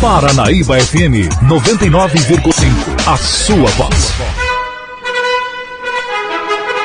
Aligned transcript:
Paranaíba 0.00 0.78
FM 0.78 1.26
99,5. 1.42 2.62
A 3.04 3.16
sua 3.16 3.68
voz. 3.70 4.12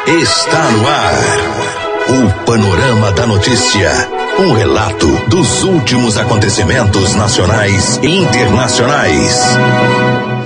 Está 0.08 0.72
no 0.72 0.88
ar. 0.88 1.14
O 2.10 2.44
Panorama 2.44 3.12
da 3.12 3.28
Notícia. 3.28 3.92
Um 4.40 4.54
relato 4.54 5.08
dos 5.28 5.64
últimos 5.64 6.18
acontecimentos 6.18 7.14
nacionais 7.14 8.00
e 8.02 8.08
internacionais. 8.08 9.44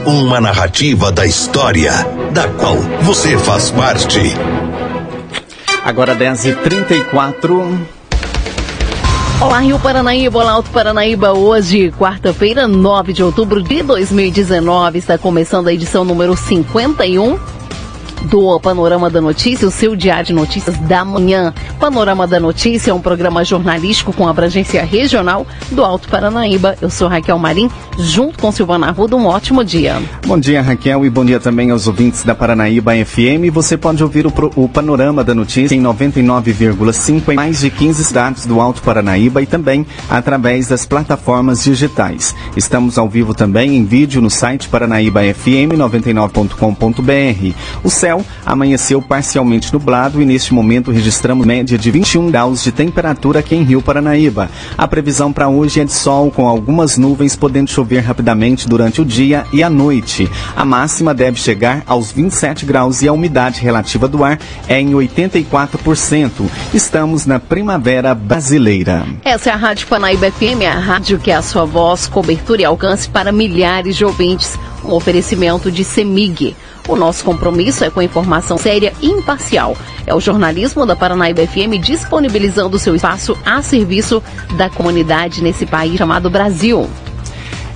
Uma 0.06 0.42
narrativa 0.42 1.10
da 1.10 1.26
história, 1.26 1.94
da 2.32 2.50
qual 2.50 2.76
você 3.02 3.38
faz 3.38 3.72
parte. 3.72 4.20
Agora 5.86 6.14
10h34. 6.18 7.97
Olá, 9.40 9.60
Rio 9.60 9.78
Paranaíba, 9.78 10.40
olá, 10.40 10.52
Alto 10.54 10.72
Paranaíba. 10.72 11.32
Hoje, 11.32 11.92
quarta-feira, 11.92 12.68
9 12.68 13.14
de 13.14 13.22
outubro 13.22 13.62
de 13.62 13.84
2019, 13.84 14.98
está 14.98 15.16
começando 15.16 15.68
a 15.68 15.74
edição 15.74 16.04
número 16.04 16.36
51 16.36 17.38
do 18.26 18.60
Panorama 18.60 19.10
da 19.10 19.22
Notícia, 19.22 19.68
o 19.68 19.72
seu 19.72 19.96
diário 19.96 20.28
de 20.28 20.34
notícias 20.34 20.78
da 20.80 21.06
manhã. 21.06 21.54
Panorama 21.80 22.28
da 22.28 22.40
Notícia 22.40 22.92
é 22.92 22.94
um 22.94 23.00
programa 23.00 23.44
jornalístico 23.44 24.14
com 24.14 24.28
abrangência 24.28 24.84
regional 24.84 25.48
do 25.72 25.84
Alto 25.84 26.08
Paranaíba. 26.10 26.76
Eu 26.82 26.90
sou 26.90 27.08
Raquel 27.08 27.38
Marim, 27.38 27.70
junto 27.98 28.40
com 28.40 28.52
Silvana 28.52 28.88
Arruda. 28.88 29.16
Um 29.16 29.26
ótimo 29.26 29.64
dia. 29.64 30.02
Bom 30.26 30.40
dia, 30.40 30.62
Raquel, 30.62 31.06
e 31.06 31.10
bom 31.10 31.24
dia 31.24 31.40
também 31.40 31.72
aos 31.72 31.88
ouvintes 31.88 32.24
da 32.24 32.36
Paranaíba 32.36 32.92
FM. 32.94 33.54
Você 33.54 33.78
pode 33.78 34.04
ouvir 34.04 34.28
o, 34.28 34.34
o 34.56 34.68
Panorama 34.68 35.24
da 35.24 35.34
Notícia 35.34 35.76
em 35.76 35.82
99,5 35.82 37.32
em 37.32 37.36
mais 37.36 37.60
de 37.60 37.70
15 37.70 38.04
cidades 38.04 38.46
do 38.46 38.60
Alto 38.60 38.82
Paranaíba 38.82 39.42
e 39.42 39.46
também 39.46 39.86
através 40.10 40.68
das 40.68 40.86
plataformas 40.86 41.64
digitais. 41.64 42.36
Estamos 42.56 42.98
ao 42.98 43.08
vivo 43.08 43.34
também 43.34 43.78
em 43.78 43.86
vídeo 43.86 44.22
no 44.22 44.30
site 44.30 44.68
paranaíbafm99.com.br. 44.70 47.56
O 47.84 47.90
céu 48.08 48.26
amanheceu 48.46 49.02
parcialmente 49.02 49.74
nublado 49.74 50.22
e 50.22 50.26
neste 50.26 50.54
momento 50.54 50.92
registramos 50.92 51.46
média 51.46 51.78
de 51.78 51.92
21 51.92 52.32
graus 52.32 52.64
de 52.64 52.72
temperatura 52.72 53.40
aqui 53.40 53.54
em 53.54 53.64
Rio 53.64 53.82
Paranaíba. 53.82 54.50
A 54.78 54.88
previsão 54.88 55.34
para 55.34 55.50
hoje 55.50 55.82
é 55.82 55.84
de 55.84 55.92
sol 55.92 56.32
com 56.32 56.48
algumas 56.48 56.98
nuvens 56.98 57.36
podendo 57.36 57.70
chover 57.70 58.00
rapidamente 58.00 58.68
durante 58.68 59.02
o 59.02 59.06
dia 59.06 59.46
e 59.52 59.62
a 59.62 59.70
noite. 59.70 60.30
A 60.56 60.64
máxima 60.64 61.14
deve 61.14 61.38
chegar 61.38 61.84
aos 61.86 62.12
27 62.14 62.66
graus 62.66 63.02
e 63.02 63.10
a 63.10 63.14
umidade 63.14 63.60
relativa 63.60 64.08
do 64.08 64.24
ar 64.24 64.40
é 64.70 64.80
em 64.80 64.92
84%. 64.92 66.30
Estamos 66.74 67.26
na 67.26 67.40
primavera 67.40 68.16
brasileira. 68.16 69.06
Essa 69.26 69.50
é 69.50 69.54
a 69.54 69.58
Rádio 69.58 69.88
Paranaíba 69.88 70.32
FM, 70.32 70.64
a 70.66 70.80
rádio 70.80 71.20
que 71.20 71.32
é 71.32 71.36
a 71.36 71.42
sua 71.42 71.66
voz, 71.66 72.08
cobertura 72.08 72.62
e 72.62 72.66
alcance 72.66 73.10
para 73.10 73.34
milhares 73.34 73.98
de 73.98 74.06
ouvintes. 74.06 74.58
Um 74.86 74.94
oferecimento 74.94 75.70
de 75.70 75.84
Semig. 75.84 76.56
O 76.88 76.96
nosso 76.96 77.24
compromisso 77.26 77.84
é 77.84 77.90
com 77.90 78.02
informação 78.02 78.58
séria 78.58 78.94
e 79.02 79.08
imparcial. 79.08 79.76
É 80.06 80.16
o 80.16 80.22
jornalismo 80.22 80.86
da 80.86 80.96
Paranaíba 80.96 81.46
FM 81.46 81.82
disponibilizando 81.82 82.80
seu 82.80 82.96
espaço 82.96 83.38
a 83.46 83.62
serviço 83.62 84.24
da 84.56 84.70
comunidade 84.70 85.44
nesse 85.44 85.66
país 85.66 85.98
chamado 85.98 86.30
Brasil. 86.30 86.88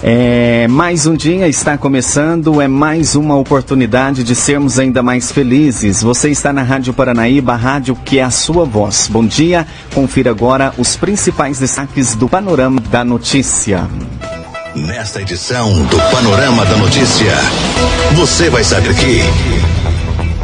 É, 0.04 0.68
mais 0.68 1.06
um 1.06 1.14
dia 1.14 1.48
está 1.48 1.78
começando, 1.78 2.60
é 2.60 2.68
mais 2.68 3.16
uma 3.16 3.36
oportunidade 3.36 4.24
de 4.24 4.34
sermos 4.34 4.80
ainda 4.80 5.04
mais 5.04 5.32
felizes. 5.32 6.02
Você 6.02 6.32
está 6.32 6.52
na 6.52 6.64
Rádio 6.64 6.92
Paranaíba, 6.92 7.54
a 7.54 7.58
rádio 7.58 7.96
que 7.96 8.18
é 8.18 8.24
a 8.24 8.32
sua 8.32 8.66
voz. 8.66 9.08
Bom 9.12 9.26
dia, 9.26 9.68
confira 9.94 10.32
agora 10.32 10.74
os 10.78 10.96
principais 10.96 11.60
destaques 11.60 12.16
do 12.16 12.28
Panorama 12.28 12.82
da 12.90 13.04
Notícia. 13.04 13.88
Nesta 14.76 15.22
edição 15.22 15.84
do 15.84 15.98
Panorama 16.12 16.64
da 16.66 16.78
Notícia, 16.78 17.34
você 18.16 18.50
vai 18.50 18.64
saber 18.64 18.96
que. 18.96 19.22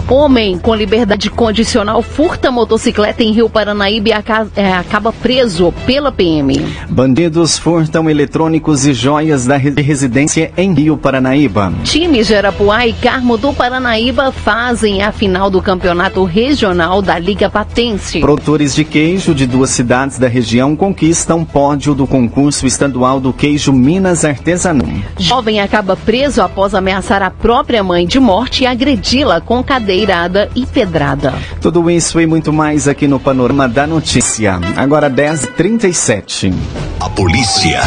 Homem 0.09 0.57
com 0.57 0.73
liberdade 0.73 1.29
condicional 1.29 2.01
furta 2.01 2.49
motocicleta 2.49 3.23
em 3.23 3.33
Rio 3.33 3.49
Paranaíba 3.49 4.07
e 4.07 4.13
é, 4.55 4.71
acaba 4.71 5.11
preso 5.11 5.73
pela 5.85 6.13
PM. 6.13 6.65
Bandidos 6.89 7.57
furtam 7.57 8.09
eletrônicos 8.09 8.85
e 8.85 8.93
joias 8.93 9.45
da 9.45 9.57
residência 9.57 10.49
em 10.55 10.73
Rio 10.73 10.95
Paranaíba. 10.95 11.73
Time 11.83 12.23
Jarapuá 12.23 12.87
e 12.87 12.93
Carmo 12.93 13.37
do 13.37 13.51
Paranaíba 13.51 14.31
fazem 14.31 15.01
a 15.01 15.11
final 15.11 15.49
do 15.49 15.61
campeonato 15.61 16.23
regional 16.23 17.01
da 17.01 17.19
Liga 17.19 17.49
Patense. 17.49 18.21
Produtores 18.21 18.73
de 18.73 18.85
queijo 18.85 19.35
de 19.35 19.45
duas 19.45 19.71
cidades 19.71 20.17
da 20.17 20.29
região 20.29 20.73
conquistam 20.73 21.43
pódio 21.43 21.93
do 21.93 22.07
concurso 22.07 22.65
estadual 22.65 23.19
do 23.19 23.33
queijo 23.33 23.73
Minas 23.73 24.23
Artesanal. 24.23 24.87
Jovem 25.17 25.59
acaba 25.59 25.97
preso 25.97 26.41
após 26.41 26.73
ameaçar 26.73 27.21
a 27.21 27.29
própria 27.29 27.83
mãe 27.83 28.07
de 28.07 28.21
morte 28.21 28.63
e 28.63 28.67
agredi-la 28.67 29.41
com 29.41 29.61
cadeira 29.61 29.96
Beirada 29.97 30.47
e 30.53 30.63
Pedrada. 30.63 31.33
Tudo 31.59 31.89
isso 31.89 32.21
e 32.21 32.27
muito 32.27 32.53
mais 32.53 32.87
aqui 32.87 33.07
no 33.07 33.19
Panorama 33.19 33.67
da 33.67 33.87
Notícia. 33.87 34.59
Agora 34.75 35.09
10h37. 35.09 36.53
A 36.99 37.09
polícia. 37.09 37.81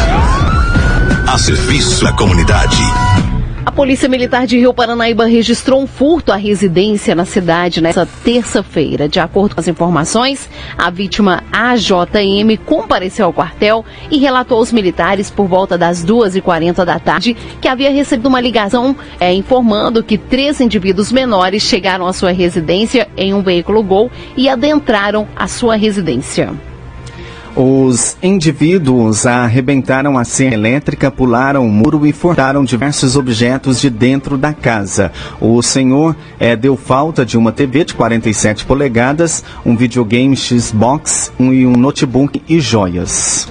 A 1.25 1.37
serviço 1.37 2.03
da 2.03 2.11
comunidade. 2.11 2.81
A 3.71 3.73
Polícia 3.73 4.09
Militar 4.09 4.45
de 4.45 4.57
Rio 4.57 4.73
Paranaíba 4.73 5.25
registrou 5.25 5.81
um 5.81 5.87
furto 5.87 6.33
à 6.33 6.35
residência 6.35 7.15
na 7.15 7.23
cidade 7.23 7.79
nesta 7.79 8.05
terça-feira. 8.05 9.07
De 9.07 9.17
acordo 9.17 9.55
com 9.55 9.61
as 9.61 9.67
informações, 9.69 10.49
a 10.77 10.89
vítima 10.89 11.41
AJM 11.53 12.57
compareceu 12.65 13.27
ao 13.27 13.31
quartel 13.31 13.85
e 14.11 14.17
relatou 14.17 14.57
aos 14.57 14.73
militares 14.73 15.31
por 15.31 15.47
volta 15.47 15.77
das 15.77 16.05
2h40 16.05 16.83
da 16.83 16.99
tarde 16.99 17.33
que 17.61 17.67
havia 17.69 17.89
recebido 17.89 18.27
uma 18.27 18.41
ligação 18.41 18.93
é, 19.21 19.33
informando 19.33 20.03
que 20.03 20.17
três 20.17 20.59
indivíduos 20.59 21.09
menores 21.09 21.63
chegaram 21.63 22.05
à 22.05 22.11
sua 22.11 22.31
residência 22.31 23.07
em 23.15 23.33
um 23.33 23.41
veículo 23.41 23.81
Gol 23.81 24.11
e 24.35 24.49
adentraram 24.49 25.29
a 25.33 25.47
sua 25.47 25.77
residência. 25.77 26.53
Os 27.55 28.15
indivíduos 28.23 29.25
arrebentaram 29.25 30.17
a 30.17 30.23
cerca 30.23 30.55
elétrica, 30.55 31.11
pularam 31.11 31.65
o 31.65 31.69
muro 31.69 32.05
e 32.07 32.13
furtaram 32.13 32.63
diversos 32.63 33.17
objetos 33.17 33.81
de 33.81 33.89
dentro 33.89 34.37
da 34.37 34.53
casa. 34.53 35.11
O 35.39 35.61
senhor 35.61 36.15
é, 36.39 36.55
deu 36.55 36.77
falta 36.77 37.25
de 37.25 37.37
uma 37.37 37.51
TV 37.51 37.83
de 37.83 37.93
47 37.93 38.65
polegadas, 38.65 39.43
um 39.65 39.75
videogame 39.75 40.35
Xbox 40.35 41.31
um, 41.37 41.51
e 41.51 41.65
um 41.65 41.73
notebook 41.73 42.41
e 42.47 42.59
joias. 42.59 43.49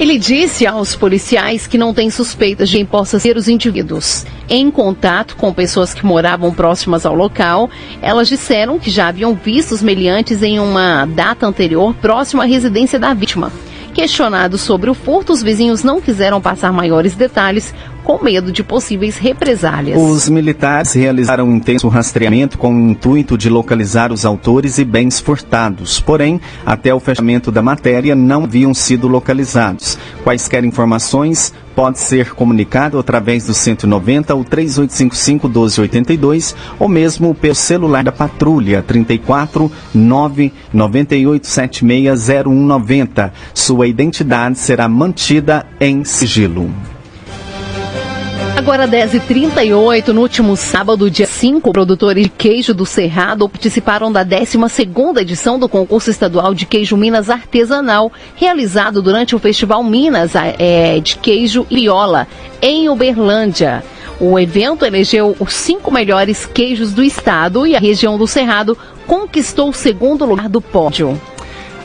Ele 0.00 0.16
disse 0.16 0.64
aos 0.64 0.94
policiais 0.94 1.66
que 1.66 1.76
não 1.76 1.92
tem 1.92 2.08
suspeitas 2.08 2.68
de 2.68 2.76
quem 2.76 2.86
possa 2.86 3.18
ser 3.18 3.36
os 3.36 3.48
indivíduos. 3.48 4.24
Em 4.48 4.70
contato 4.70 5.34
com 5.34 5.52
pessoas 5.52 5.92
que 5.92 6.06
moravam 6.06 6.54
próximas 6.54 7.04
ao 7.04 7.16
local, 7.16 7.68
elas 8.00 8.28
disseram 8.28 8.78
que 8.78 8.90
já 8.90 9.08
haviam 9.08 9.34
visto 9.34 9.72
os 9.72 9.82
meliantes 9.82 10.40
em 10.40 10.60
uma 10.60 11.04
data 11.04 11.44
anterior 11.44 11.92
próximo 11.94 12.40
à 12.40 12.44
residência 12.44 12.96
da 12.96 13.12
vítima. 13.12 13.50
Questionados 13.92 14.60
sobre 14.60 14.88
o 14.88 14.94
furto, 14.94 15.32
os 15.32 15.42
vizinhos 15.42 15.82
não 15.82 16.00
quiseram 16.00 16.40
passar 16.40 16.72
maiores 16.72 17.16
detalhes, 17.16 17.74
com 18.04 18.22
medo 18.22 18.50
de 18.50 18.62
possíveis 18.62 19.16
represálias. 19.18 20.00
Os 20.00 20.28
militares 20.28 20.92
realizaram 20.92 21.48
um 21.48 21.56
intenso 21.56 21.88
rastreamento 21.88 22.56
com 22.58 22.74
o 22.74 22.90
intuito 22.90 23.36
de 23.36 23.48
localizar 23.48 24.12
os 24.12 24.24
autores 24.24 24.78
e 24.78 24.84
bens 24.84 25.20
furtados. 25.20 26.00
Porém, 26.00 26.40
até 26.64 26.92
o 26.94 27.00
fechamento 27.00 27.50
da 27.50 27.62
matéria, 27.62 28.14
não 28.14 28.44
haviam 28.44 28.72
sido 28.72 29.08
localizados. 29.08 29.98
Quaisquer 30.24 30.64
informações 30.64 31.52
pode 31.78 32.00
ser 32.00 32.34
comunicado 32.34 32.98
através 32.98 33.46
do 33.46 33.54
190 33.54 34.34
ou 34.34 34.42
3855 34.42 35.46
1282 35.46 36.56
ou 36.76 36.88
mesmo 36.88 37.32
pelo 37.34 37.54
celular 37.54 38.02
da 38.02 38.10
patrulha 38.10 38.82
34 38.82 39.70
998 39.94 41.46
760190. 41.46 43.32
Sua 43.54 43.86
identidade 43.86 44.58
será 44.58 44.88
mantida 44.88 45.64
em 45.80 46.02
sigilo. 46.02 46.68
Agora 48.58 48.88
10h38, 48.88 50.08
no 50.08 50.20
último 50.20 50.56
sábado, 50.56 51.08
dia 51.08 51.28
5, 51.28 51.70
produtores 51.70 52.24
de 52.24 52.28
queijo 52.28 52.74
do 52.74 52.84
Cerrado 52.84 53.48
participaram 53.48 54.10
da 54.10 54.24
12ª 54.24 55.20
edição 55.20 55.60
do 55.60 55.68
concurso 55.68 56.10
estadual 56.10 56.52
de 56.52 56.66
queijo 56.66 56.96
Minas 56.96 57.30
Artesanal, 57.30 58.10
realizado 58.34 59.00
durante 59.00 59.36
o 59.36 59.38
Festival 59.38 59.84
Minas 59.84 60.32
é, 60.34 60.98
de 60.98 61.14
Queijo 61.18 61.68
e 61.70 61.76
Viola, 61.76 62.26
em 62.60 62.88
Uberlândia. 62.88 63.84
O 64.18 64.36
evento 64.36 64.84
elegeu 64.84 65.36
os 65.38 65.52
cinco 65.54 65.92
melhores 65.92 66.44
queijos 66.44 66.92
do 66.92 67.04
estado 67.04 67.64
e 67.64 67.76
a 67.76 67.78
região 67.78 68.18
do 68.18 68.26
Cerrado 68.26 68.76
conquistou 69.06 69.68
o 69.68 69.72
segundo 69.72 70.24
lugar 70.24 70.48
do 70.48 70.60
pódio. 70.60 71.16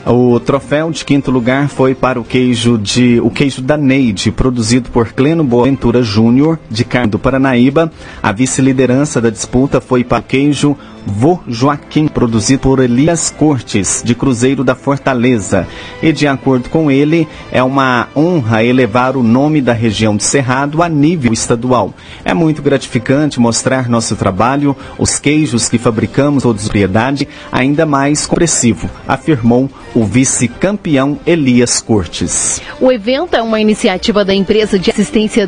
O 0.06 0.38
troféu 0.38 0.90
de 0.90 1.02
quinto 1.02 1.30
lugar 1.30 1.68
foi 1.70 1.94
para 1.94 2.20
o 2.20 2.24
queijo 2.24 2.76
de 2.76 3.18
o 3.22 3.30
queijo 3.30 3.62
da 3.62 3.74
Neide, 3.74 4.30
produzido 4.30 4.90
por 4.90 5.14
Cleno 5.14 5.42
Boaventura 5.42 6.02
Júnior, 6.02 6.58
de 6.70 6.84
Carmo 6.84 7.12
do 7.12 7.18
Paranaíba. 7.18 7.90
A 8.22 8.30
vice-liderança 8.30 9.18
da 9.18 9.30
disputa 9.30 9.80
foi 9.80 10.04
para 10.04 10.20
o 10.20 10.22
queijo 10.22 10.76
Vô 11.06 11.38
Joaquim, 11.46 12.08
produzido 12.08 12.60
por 12.60 12.80
Elias 12.80 13.30
Cortes, 13.30 14.02
de 14.04 14.14
Cruzeiro 14.14 14.64
da 14.64 14.74
Fortaleza. 14.74 15.66
E 16.02 16.12
de 16.12 16.26
acordo 16.26 16.68
com 16.70 16.90
ele, 16.90 17.28
é 17.52 17.62
uma 17.62 18.08
honra 18.16 18.64
elevar 18.64 19.16
o 19.16 19.22
nome 19.22 19.60
da 19.60 19.72
região 19.72 20.16
de 20.16 20.24
Cerrado 20.24 20.82
a 20.82 20.88
nível 20.88 21.32
estadual. 21.32 21.92
É 22.24 22.32
muito 22.32 22.62
gratificante 22.62 23.38
mostrar 23.38 23.88
nosso 23.88 24.16
trabalho, 24.16 24.76
os 24.98 25.18
queijos 25.18 25.68
que 25.68 25.78
fabricamos, 25.78 26.42
toda 26.42 26.60
propriedade, 26.60 27.28
ainda 27.52 27.84
mais 27.84 28.26
compressivo, 28.26 28.88
afirmou 29.06 29.68
o 29.94 30.04
vice-campeão 30.04 31.18
Elias 31.26 31.80
Cortes. 31.80 32.60
O 32.80 32.90
evento 32.90 33.36
é 33.36 33.42
uma 33.42 33.60
iniciativa 33.60 34.24
da 34.24 34.34
empresa 34.34 34.78
de 34.78 34.90
assistência 34.90 35.46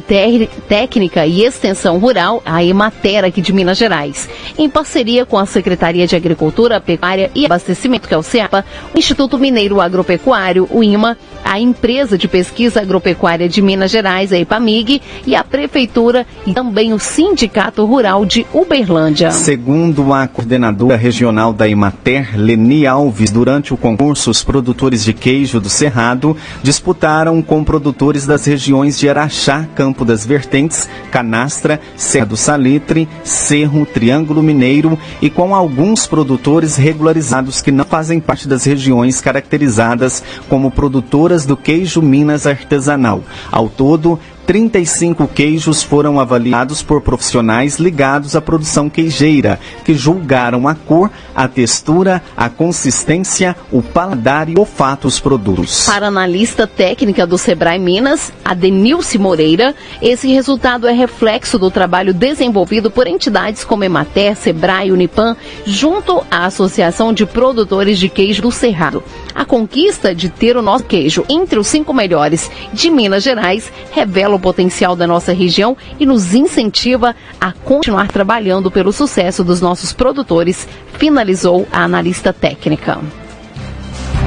técnica 0.68 1.26
e 1.26 1.42
extensão 1.42 1.98
rural, 1.98 2.42
a 2.44 2.62
Emater, 2.62 3.24
aqui 3.24 3.40
de 3.40 3.52
Minas 3.52 3.78
Gerais, 3.78 4.28
em 4.56 4.68
parceria 4.68 5.26
com 5.26 5.38
a 5.38 5.45
Secretaria 5.46 6.06
de 6.06 6.16
Agricultura, 6.16 6.80
Pecuária 6.80 7.30
e 7.34 7.46
Abastecimento, 7.46 8.08
que 8.08 8.14
é 8.14 8.18
o 8.18 8.22
CEPA, 8.22 8.64
o 8.94 8.98
Instituto 8.98 9.38
Mineiro 9.38 9.80
Agropecuário, 9.80 10.68
o 10.70 10.82
IMA, 10.82 11.16
a 11.46 11.60
Empresa 11.60 12.18
de 12.18 12.26
Pesquisa 12.26 12.80
Agropecuária 12.80 13.48
de 13.48 13.62
Minas 13.62 13.92
Gerais, 13.92 14.32
a 14.32 14.38
IPAMIG, 14.38 15.00
e 15.24 15.36
a 15.36 15.44
Prefeitura 15.44 16.26
e 16.44 16.52
também 16.52 16.92
o 16.92 16.98
Sindicato 16.98 17.84
Rural 17.84 18.26
de 18.26 18.44
Uberlândia. 18.52 19.30
Segundo 19.30 20.12
a 20.12 20.26
coordenadora 20.26 20.96
regional 20.96 21.52
da 21.52 21.68
Emater, 21.68 22.30
Leni 22.34 22.84
Alves, 22.84 23.30
durante 23.30 23.72
o 23.72 23.76
concurso 23.76 24.28
os 24.28 24.42
produtores 24.42 25.04
de 25.04 25.12
queijo 25.12 25.60
do 25.60 25.70
Cerrado 25.70 26.36
disputaram 26.64 27.40
com 27.40 27.62
produtores 27.62 28.26
das 28.26 28.44
regiões 28.44 28.98
de 28.98 29.08
Araxá, 29.08 29.66
Campo 29.74 30.04
das 30.04 30.26
Vertentes, 30.26 30.88
Canastra, 31.12 31.80
Serra 31.96 32.26
do 32.26 32.36
Salitre, 32.36 33.08
Cerro, 33.22 33.86
Triângulo 33.86 34.42
Mineiro 34.42 34.98
e 35.22 35.30
com 35.30 35.54
alguns 35.54 36.08
produtores 36.08 36.76
regularizados 36.76 37.62
que 37.62 37.70
não 37.70 37.84
fazem 37.84 38.18
parte 38.18 38.48
das 38.48 38.64
regiões 38.64 39.20
caracterizadas 39.20 40.24
como 40.48 40.72
produtoras 40.72 41.35
do 41.44 41.56
queijo 41.56 42.00
Minas 42.00 42.46
artesanal. 42.46 43.22
Ao 43.50 43.68
todo, 43.68 44.18
35 44.46 45.26
queijos 45.26 45.82
foram 45.82 46.20
avaliados 46.20 46.80
por 46.80 47.02
profissionais 47.02 47.78
ligados 47.78 48.36
à 48.36 48.40
produção 48.40 48.88
queijeira, 48.88 49.58
que 49.84 49.92
julgaram 49.92 50.68
a 50.68 50.74
cor, 50.74 51.10
a 51.34 51.48
textura, 51.48 52.22
a 52.36 52.48
consistência, 52.48 53.56
o 53.72 53.82
paladar 53.82 54.48
e 54.48 54.54
o 54.54 54.60
olfato 54.60 55.08
dos 55.08 55.18
produtos. 55.18 55.86
Para 55.86 56.06
analista 56.06 56.64
técnica 56.64 57.26
do 57.26 57.36
Sebrae 57.36 57.78
Minas, 57.78 58.32
Adenilce 58.44 59.18
Moreira, 59.18 59.74
esse 60.00 60.28
resultado 60.28 60.86
é 60.86 60.92
reflexo 60.92 61.58
do 61.58 61.70
trabalho 61.70 62.14
desenvolvido 62.14 62.88
por 62.88 63.08
entidades 63.08 63.64
como 63.64 63.82
Emater, 63.82 64.36
Sebrae 64.36 64.88
e 64.88 64.92
Unipan, 64.92 65.36
junto 65.66 66.24
à 66.30 66.46
Associação 66.46 67.12
de 67.12 67.26
Produtores 67.26 67.98
de 67.98 68.08
Queijo 68.08 68.42
do 68.42 68.52
Cerrado. 68.52 69.02
A 69.36 69.44
conquista 69.44 70.14
de 70.14 70.30
ter 70.30 70.56
o 70.56 70.62
nosso 70.62 70.84
queijo 70.84 71.22
entre 71.28 71.58
os 71.58 71.66
cinco 71.66 71.92
melhores 71.92 72.50
de 72.72 72.88
Minas 72.90 73.22
Gerais 73.22 73.70
revela 73.92 74.34
o 74.34 74.40
potencial 74.40 74.96
da 74.96 75.06
nossa 75.06 75.30
região 75.30 75.76
e 76.00 76.06
nos 76.06 76.32
incentiva 76.32 77.14
a 77.38 77.52
continuar 77.52 78.08
trabalhando 78.08 78.70
pelo 78.70 78.94
sucesso 78.94 79.44
dos 79.44 79.60
nossos 79.60 79.92
produtores, 79.92 80.66
finalizou 80.94 81.68
a 81.70 81.82
analista 81.82 82.32
técnica. 82.32 82.98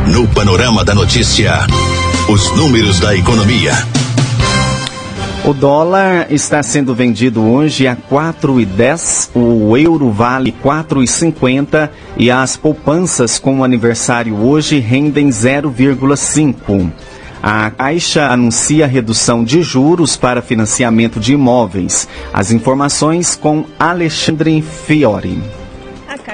No 0.06 0.28
panorama 0.28 0.86
da 0.86 0.94
notícia, 0.94 1.54
os 2.30 2.56
números 2.56 3.00
da 3.00 3.16
economia. 3.16 3.74
O 5.50 5.54
dólar 5.54 6.28
está 6.32 6.62
sendo 6.62 6.94
vendido 6.94 7.44
hoje 7.44 7.88
a 7.88 7.96
4,10, 7.96 9.32
o 9.34 9.76
euro 9.76 10.12
vale 10.12 10.54
4,50 10.64 11.90
e 12.16 12.30
as 12.30 12.56
poupanças 12.56 13.40
com 13.40 13.58
o 13.58 13.64
aniversário 13.64 14.36
hoje 14.36 14.78
rendem 14.78 15.30
0,5. 15.30 16.92
A 17.42 17.72
Caixa 17.72 18.28
anuncia 18.28 18.86
redução 18.86 19.44
de 19.44 19.64
juros 19.64 20.16
para 20.16 20.44
financiamento 20.44 21.20
de 21.20 21.34
imóveis. 21.34 22.08
As 22.32 22.52
informações 22.52 23.34
com 23.34 23.66
Alexandre 23.80 24.62
Fiore. 24.62 25.42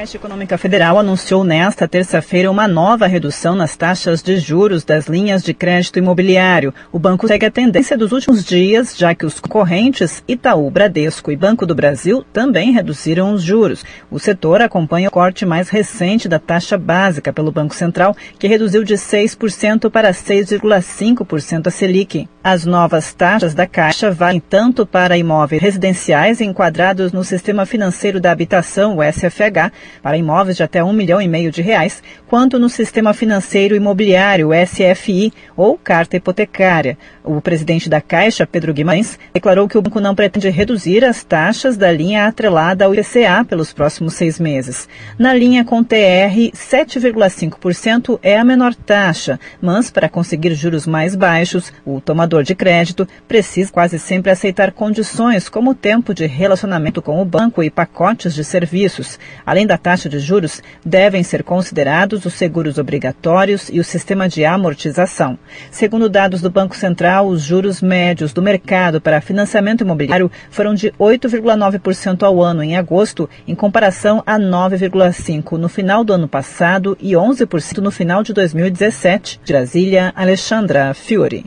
Caixa 0.06 0.18
Econômica 0.18 0.56
Federal 0.56 1.00
anunciou 1.00 1.44
nesta 1.44 1.88
terça-feira 1.88 2.52
uma 2.52 2.68
nova 2.68 3.08
redução 3.08 3.56
nas 3.56 3.76
taxas 3.76 4.22
de 4.22 4.38
juros 4.38 4.84
das 4.84 5.08
linhas 5.08 5.42
de 5.42 5.52
crédito 5.52 5.98
imobiliário. 5.98 6.72
O 6.92 7.00
banco 7.00 7.28
segue 7.28 7.48
a 7.48 7.50
tendência 7.50 7.98
dos 7.98 8.12
últimos 8.12 8.46
dias, 8.46 8.96
já 8.96 9.16
que 9.16 9.26
os 9.26 9.40
concorrentes 9.40 10.24
Itaú, 10.28 10.70
Bradesco 10.70 11.32
e 11.32 11.36
Banco 11.36 11.66
do 11.66 11.74
Brasil 11.74 12.24
também 12.32 12.72
reduziram 12.72 13.34
os 13.34 13.42
juros. 13.42 13.84
O 14.12 14.20
setor 14.20 14.62
acompanha 14.62 15.08
o 15.08 15.12
corte 15.12 15.44
mais 15.44 15.70
recente 15.70 16.30
da 16.30 16.38
taxa 16.38 16.78
básica 16.78 17.34
pelo 17.34 17.52
Banco 17.52 17.74
Central, 17.74 18.16
que 18.38 18.48
reduziu 18.48 18.84
de 18.84 18.94
6% 18.94 19.90
para 19.90 20.12
6,5% 20.12 21.66
a 21.66 21.72
Selic. 21.72 22.30
As 22.44 22.64
novas 22.64 23.12
taxas 23.12 23.56
da 23.56 23.66
Caixa 23.66 24.12
valem 24.12 24.40
tanto 24.40 24.86
para 24.86 25.18
imóveis 25.18 25.60
residenciais 25.60 26.42
enquadrados 26.42 27.12
no 27.12 27.24
Sistema 27.24 27.66
Financeiro 27.66 28.20
da 28.20 28.32
Habitação, 28.32 28.98
o 28.98 29.02
SFH, 29.02 29.72
para 30.02 30.18
imóveis 30.18 30.58
de 30.58 30.64
até 30.64 30.84
um 30.84 30.94
milhão 30.94 31.22
e 31.22 31.28
meio 31.28 31.52
de 31.52 31.62
reais, 31.62 32.02
quanto 32.28 32.60
no 32.60 32.70
sistema 32.70 33.14
financeiro 33.14 33.76
imobiliário, 33.76 34.50
SFI, 34.54 35.32
ou 35.56 35.78
carta 35.78 36.18
hipotecária. 36.18 36.98
O 37.24 37.42
presidente 37.42 37.90
da 37.90 38.02
Caixa, 38.02 38.46
Pedro 38.46 38.74
Guimarães, 38.74 39.18
declarou 39.34 39.68
que 39.68 39.78
o 39.78 39.82
banco 39.82 40.00
não 40.00 40.16
pretende 40.16 40.50
reduzir 40.50 41.04
as 41.04 41.24
taxas 41.24 41.78
da 41.78 41.92
linha 41.92 42.28
atrelada 42.28 42.86
ao 42.86 42.94
IPCA 42.94 43.44
pelos 43.48 43.74
próximos 43.74 44.14
seis 44.14 44.40
meses. 44.40 44.88
Na 45.18 45.34
linha 45.34 45.64
com 45.66 45.84
TR, 45.84 46.52
7,5% 46.54 48.20
é 48.22 48.38
a 48.38 48.44
menor 48.44 48.76
taxa, 48.76 49.40
mas 49.62 49.90
para 49.90 50.10
conseguir 50.10 50.54
juros 50.56 50.86
mais 50.86 51.16
baixos, 51.16 51.74
o 51.86 52.00
tomador 52.00 52.44
de 52.44 52.56
crédito 52.56 53.08
precisa 53.28 53.72
quase 53.72 53.98
sempre 53.98 54.32
aceitar 54.32 54.72
condições 54.72 55.50
como 55.50 55.74
tempo 55.74 56.14
de 56.14 56.26
relacionamento 56.26 57.02
com 57.02 57.22
o 57.22 57.26
banco 57.26 57.64
e 57.64 57.70
pacotes 57.70 58.34
de 58.34 58.44
serviços. 58.44 59.20
Além 59.46 59.66
da 59.66 59.75
da 59.76 59.78
taxa 59.78 60.08
de 60.08 60.20
juros, 60.20 60.62
devem 60.86 61.22
ser 61.22 61.44
considerados 61.44 62.26
os 62.26 62.34
seguros 62.34 62.78
obrigatórios 62.78 63.70
e 63.70 63.80
o 63.80 63.84
sistema 63.84 64.28
de 64.30 64.46
amortização. 64.46 65.38
Segundo 65.70 66.08
dados 66.08 66.42
do 66.42 66.50
Banco 66.50 66.76
Central, 66.76 67.28
os 67.28 67.42
juros 67.42 67.82
médios 67.82 68.32
do 68.32 68.42
mercado 68.42 69.02
para 69.02 69.20
financiamento 69.20 69.82
imobiliário 69.82 70.32
foram 70.50 70.74
de 70.74 70.92
8,9% 70.92 72.24
ao 72.24 72.42
ano 72.42 72.64
em 72.64 72.78
agosto, 72.78 73.30
em 73.46 73.54
comparação 73.54 74.24
a 74.26 74.40
9,5% 74.40 75.58
no 75.58 75.68
final 75.68 76.04
do 76.04 76.14
ano 76.14 76.28
passado 76.28 76.98
e 77.02 77.12
11% 77.12 77.80
no 77.80 77.92
final 77.92 78.24
de 78.24 78.34
2017. 78.34 79.42
De 79.44 79.52
Brasília, 79.52 80.14
Alexandra 80.16 80.94
Fiore. 80.94 81.46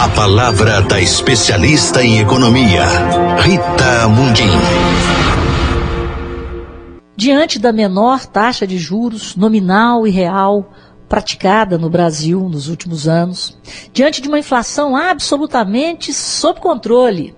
A 0.00 0.08
palavra 0.08 0.80
da 0.82 1.00
especialista 1.00 2.02
em 2.02 2.20
economia, 2.20 2.84
Rita 3.40 4.08
Mundim. 4.08 5.11
Diante 7.22 7.60
da 7.60 7.72
menor 7.72 8.26
taxa 8.26 8.66
de 8.66 8.76
juros 8.76 9.36
nominal 9.36 10.04
e 10.08 10.10
real 10.10 10.72
praticada 11.08 11.78
no 11.78 11.88
Brasil 11.88 12.48
nos 12.48 12.66
últimos 12.66 13.06
anos, 13.06 13.56
diante 13.92 14.20
de 14.20 14.26
uma 14.26 14.40
inflação 14.40 14.96
absolutamente 14.96 16.12
sob 16.12 16.58
controle, 16.58 17.32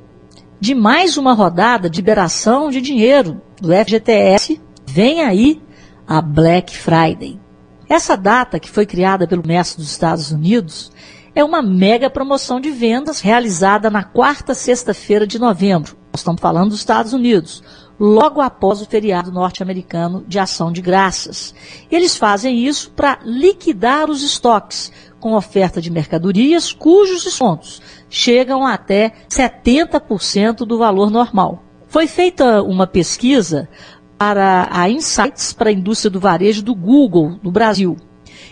de 0.59 0.75
mais 0.75 1.19
uma 1.19 1.35
rodada 1.35 1.91
de 1.91 1.99
liberação 1.99 2.71
de 2.71 2.81
dinheiro 2.81 3.43
do 3.61 3.75
FGTS, 3.75 4.59
vem 4.87 5.21
aí 5.21 5.61
a 6.09 6.23
Black 6.23 6.75
Friday. 6.75 7.38
Essa 7.87 8.17
data, 8.17 8.59
que 8.59 8.71
foi 8.71 8.87
criada 8.87 9.29
pelo 9.29 9.47
mestre 9.47 9.83
dos 9.83 9.91
Estados 9.91 10.33
Unidos, 10.33 10.91
é 11.35 11.45
uma 11.45 11.61
mega 11.61 12.09
promoção 12.09 12.59
de 12.59 12.71
vendas 12.71 13.21
realizada 13.21 13.91
na 13.91 14.03
quarta 14.03 14.55
sexta-feira 14.55 15.26
de 15.26 15.38
novembro. 15.38 15.95
Nós 16.11 16.21
estamos 16.21 16.41
falando 16.41 16.71
dos 16.71 16.79
Estados 16.79 17.12
Unidos 17.12 17.62
logo 17.99 18.41
após 18.41 18.81
o 18.81 18.87
feriado 18.87 19.31
norte-americano 19.31 20.25
de 20.27 20.39
ação 20.39 20.73
de 20.73 20.81
graças. 20.81 21.55
Eles 21.91 22.17
fazem 22.17 22.67
isso 22.67 22.91
para 22.91 23.19
liquidar 23.25 24.11
os 24.11 24.23
estoques, 24.23 24.93
com 25.21 25.35
oferta 25.35 25.81
de 25.81 25.91
mercadorias 25.91 26.73
cujos 26.73 27.25
descontos 27.25 27.81
chegam 28.15 28.65
até 28.65 29.13
70% 29.29 30.59
do 30.59 30.79
valor 30.79 31.11
normal. 31.11 31.65
Foi 31.89 32.07
feita 32.07 32.63
uma 32.63 32.87
pesquisa 32.87 33.69
para 34.17 34.69
a 34.71 34.89
Insights 34.89 35.53
para 35.53 35.71
a 35.71 35.73
indústria 35.73 36.11
do 36.11 36.21
varejo 36.21 36.63
do 36.63 36.75
Google 36.77 37.41
no 37.43 37.51
Brasil. 37.51 37.97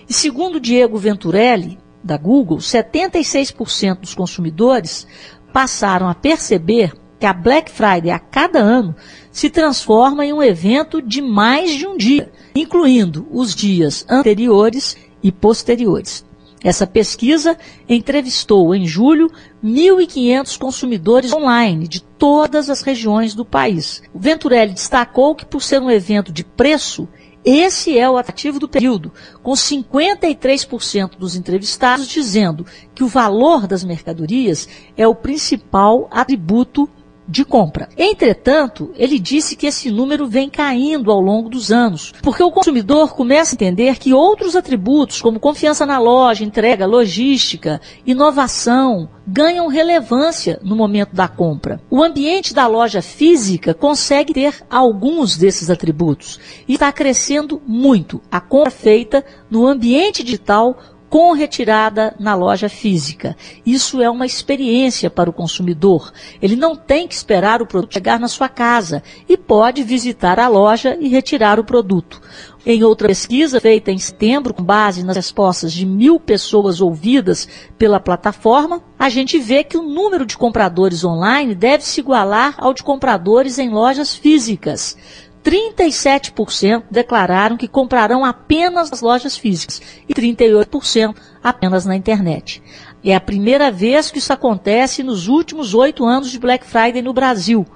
E 0.09 0.13
segundo 0.13 0.59
Diego 0.59 0.99
Venturelli, 0.99 1.79
da 2.03 2.17
Google, 2.17 2.59
76% 2.59 4.01
dos 4.01 4.15
consumidores 4.15 5.07
passaram 5.53 6.09
a 6.09 6.15
perceber 6.15 6.93
que 7.23 7.27
a 7.27 7.33
Black 7.33 7.71
Friday 7.71 8.11
a 8.11 8.19
cada 8.19 8.59
ano 8.59 8.97
se 9.31 9.49
transforma 9.49 10.27
em 10.27 10.33
um 10.33 10.43
evento 10.43 11.01
de 11.01 11.23
mais 11.23 11.71
de 11.71 11.87
um 11.87 11.97
dia, 11.97 12.33
incluindo 12.53 13.29
os 13.31 13.55
dias 13.55 14.05
anteriores 14.11 14.97
e 15.23 15.31
posteriores. 15.31 16.25
Essa 16.65 16.85
pesquisa 16.85 17.57
entrevistou 17.89 18.75
em 18.75 18.89
julho 18.89 19.31
1.500 19.65 20.59
consumidores 20.59 21.33
online 21.33 21.87
de 21.87 22.03
todas 22.03 22.69
as 22.69 22.83
regiões 22.83 23.37
do 23.37 23.45
país. 23.45 24.03
O 24.13 24.19
Venturelli 24.19 24.73
destacou 24.73 25.37
que, 25.37 25.47
por 25.47 25.63
ser 25.63 25.81
um 25.81 25.93
evento 25.93 26.33
de 26.33 26.43
preço, 26.43 27.09
esse 27.45 27.97
é 27.97 28.11
o 28.11 28.17
atrativo 28.17 28.59
do 28.59 28.69
período, 28.69 29.13
com 29.45 29.53
53% 29.53 31.17
dos 31.17 31.37
entrevistados 31.37 32.09
dizendo 32.09 32.67
que 32.93 33.05
o 33.05 33.09
valor 33.09 33.69
das 33.69 33.85
mercadorias 33.85 34.69
é 34.97 35.07
o 35.07 35.15
principal 35.15 36.09
atributo 36.11 36.91
de 37.33 37.47
compra. 37.47 37.89
Entretanto, 37.97 38.93
ele 38.95 39.19
disse 39.19 39.57
que 39.57 39.67
esse 39.67 39.91
número 39.91 40.27
vem 40.27 40.51
caindo 40.51 41.11
ao 41.11 41.19
longo 41.19 41.49
dos 41.49 41.73
anos, 41.73 42.13
porque 42.23 42.43
o 42.43 42.51
consumidor 42.51 43.15
começa 43.15 43.55
a 43.55 43.57
entender 43.57 43.99
que 43.99 44.13
outros 44.13 44.55
atributos, 44.55 45.23
como 45.23 45.41
confiança 45.41 45.87
na 45.87 45.99
loja, 45.99 46.45
entrega, 46.45 46.85
logística, 46.85 47.81
inovação, 48.07 49.09
ganham 49.27 49.67
relevância 49.69 50.61
no 50.63 50.77
momento 50.77 51.15
da 51.15 51.27
compra. 51.27 51.81
O 51.91 52.03
ambiente 52.03 52.53
da 52.53 52.67
loja 52.67 53.01
física 53.01 53.73
consegue 53.73 54.35
ter 54.35 54.63
alguns 54.69 55.37
desses 55.37 55.71
atributos 55.71 56.39
e 56.69 56.75
está 56.75 56.93
crescendo 56.93 57.63
muito. 57.67 58.21
A 58.31 58.41
compra 58.41 58.71
feita 58.71 59.25
no 59.51 59.67
ambiente 59.67 60.23
digital 60.23 60.77
com 61.13 61.33
retirada 61.33 62.15
na 62.19 62.35
loja 62.35 62.71
física. 62.71 63.37
Isso 63.67 64.01
é 64.01 64.09
uma 64.09 64.25
experiência 64.25 65.11
para 65.11 65.29
o 65.29 65.33
consumidor. 65.33 66.11
Ele 66.41 66.57
não 66.57 66.75
tem 66.75 67.07
que 67.07 67.15
esperar 67.15 67.61
o 67.61 67.67
produto 67.67 67.93
chegar 67.93 68.19
na 68.19 68.29
sua 68.29 68.49
casa 68.49 69.03
e 69.29 69.37
pode 69.37 69.83
visitar 69.83 70.41
a 70.41 70.49
loja 70.49 70.97
e 70.99 71.09
retirar 71.09 71.61
o 71.61 71.65
produto. 71.65 72.19
Em 72.65 72.83
outra 72.83 73.09
pesquisa 73.09 73.61
feita 73.61 73.91
em 73.91 73.99
setembro, 73.99 74.55
com 74.55 74.63
base 74.63 75.03
nas 75.03 75.17
respostas 75.17 75.71
de 75.71 75.85
mil 75.85 76.19
pessoas 76.19 76.81
ouvidas 76.81 77.47
pela 77.77 78.01
plataforma, 78.01 78.83
a 78.99 79.11
gente 79.11 79.39
vê 79.39 79.63
que 79.63 79.77
o 79.77 79.83
número 79.83 80.25
de 80.25 80.39
compradores 80.39 81.05
online 81.05 81.55
deve 81.55 81.85
se 81.85 82.01
igualar 82.01 82.55
ao 82.57 82.73
de 82.73 82.83
compradores 82.83 83.59
em 83.59 83.69
lojas 83.69 84.15
físicas. 84.15 84.97
37% 85.45 86.85
declararam 86.91 87.57
que 87.57 87.67
comprarão 87.67 88.25
apenas 88.25 88.91
nas 88.91 89.01
lojas 89.01 89.37
físicas 89.37 89.83
e 90.09 90.15
38% 90.15 91.15
apenas 91.43 91.85
na 91.85 91.97
internet. 91.97 92.63
É 93.05 93.17
a 93.17 93.21
primeira 93.21 93.69
vez 93.71 94.13
que 94.13 94.19
isso 94.19 94.33
acontece 94.33 95.03
nos 95.03 95.27
últimos 95.27 95.75
oito 95.75 96.05
anos 96.05 96.31
de 96.31 96.39
Black 96.39 96.65
Friday 96.65 97.03
no 97.03 97.13
Brasil. 97.13 97.67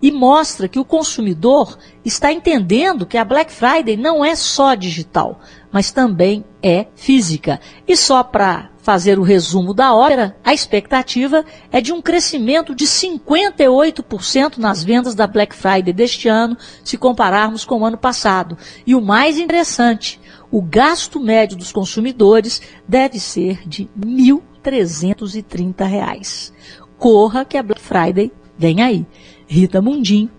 E 0.00 0.12
mostra 0.12 0.68
que 0.68 0.78
o 0.78 0.84
consumidor 0.84 1.76
está 2.04 2.32
entendendo 2.32 3.04
que 3.04 3.18
a 3.18 3.24
Black 3.24 3.50
Friday 3.50 3.96
não 3.96 4.24
é 4.24 4.36
só 4.36 4.76
digital, 4.76 5.40
mas 5.70 5.90
também 5.90 6.44
é 6.62 6.86
física. 6.94 7.60
E 7.86 7.96
só 7.96 8.22
para 8.22 8.70
fazer 8.86 9.18
o 9.18 9.22
resumo 9.22 9.74
da 9.74 9.92
ópera, 9.92 10.36
a 10.44 10.54
expectativa 10.54 11.44
é 11.72 11.80
de 11.80 11.92
um 11.92 12.00
crescimento 12.00 12.72
de 12.72 12.84
58% 12.86 14.58
nas 14.58 14.84
vendas 14.84 15.14
da 15.14 15.26
Black 15.26 15.56
Friday 15.56 15.92
deste 15.92 16.28
ano, 16.28 16.56
se 16.84 16.96
compararmos 16.96 17.64
com 17.64 17.80
o 17.80 17.84
ano 17.84 17.98
passado. 17.98 18.56
E 18.86 18.94
o 18.94 19.00
mais 19.00 19.38
interessante, 19.38 20.20
o 20.52 20.62
gasto 20.62 21.18
médio 21.18 21.56
dos 21.56 21.72
consumidores 21.72 22.62
deve 22.86 23.18
ser 23.18 23.66
de 23.68 23.90
R$ 24.00 24.40
1.330. 24.64 26.52
Corra 26.96 27.44
que 27.44 27.58
a 27.58 27.62
Black 27.62 27.82
Friday 27.82 28.30
vem 28.56 28.82
aí. 28.82 29.04
Rita 29.48 29.82
Mundim, 29.82 30.30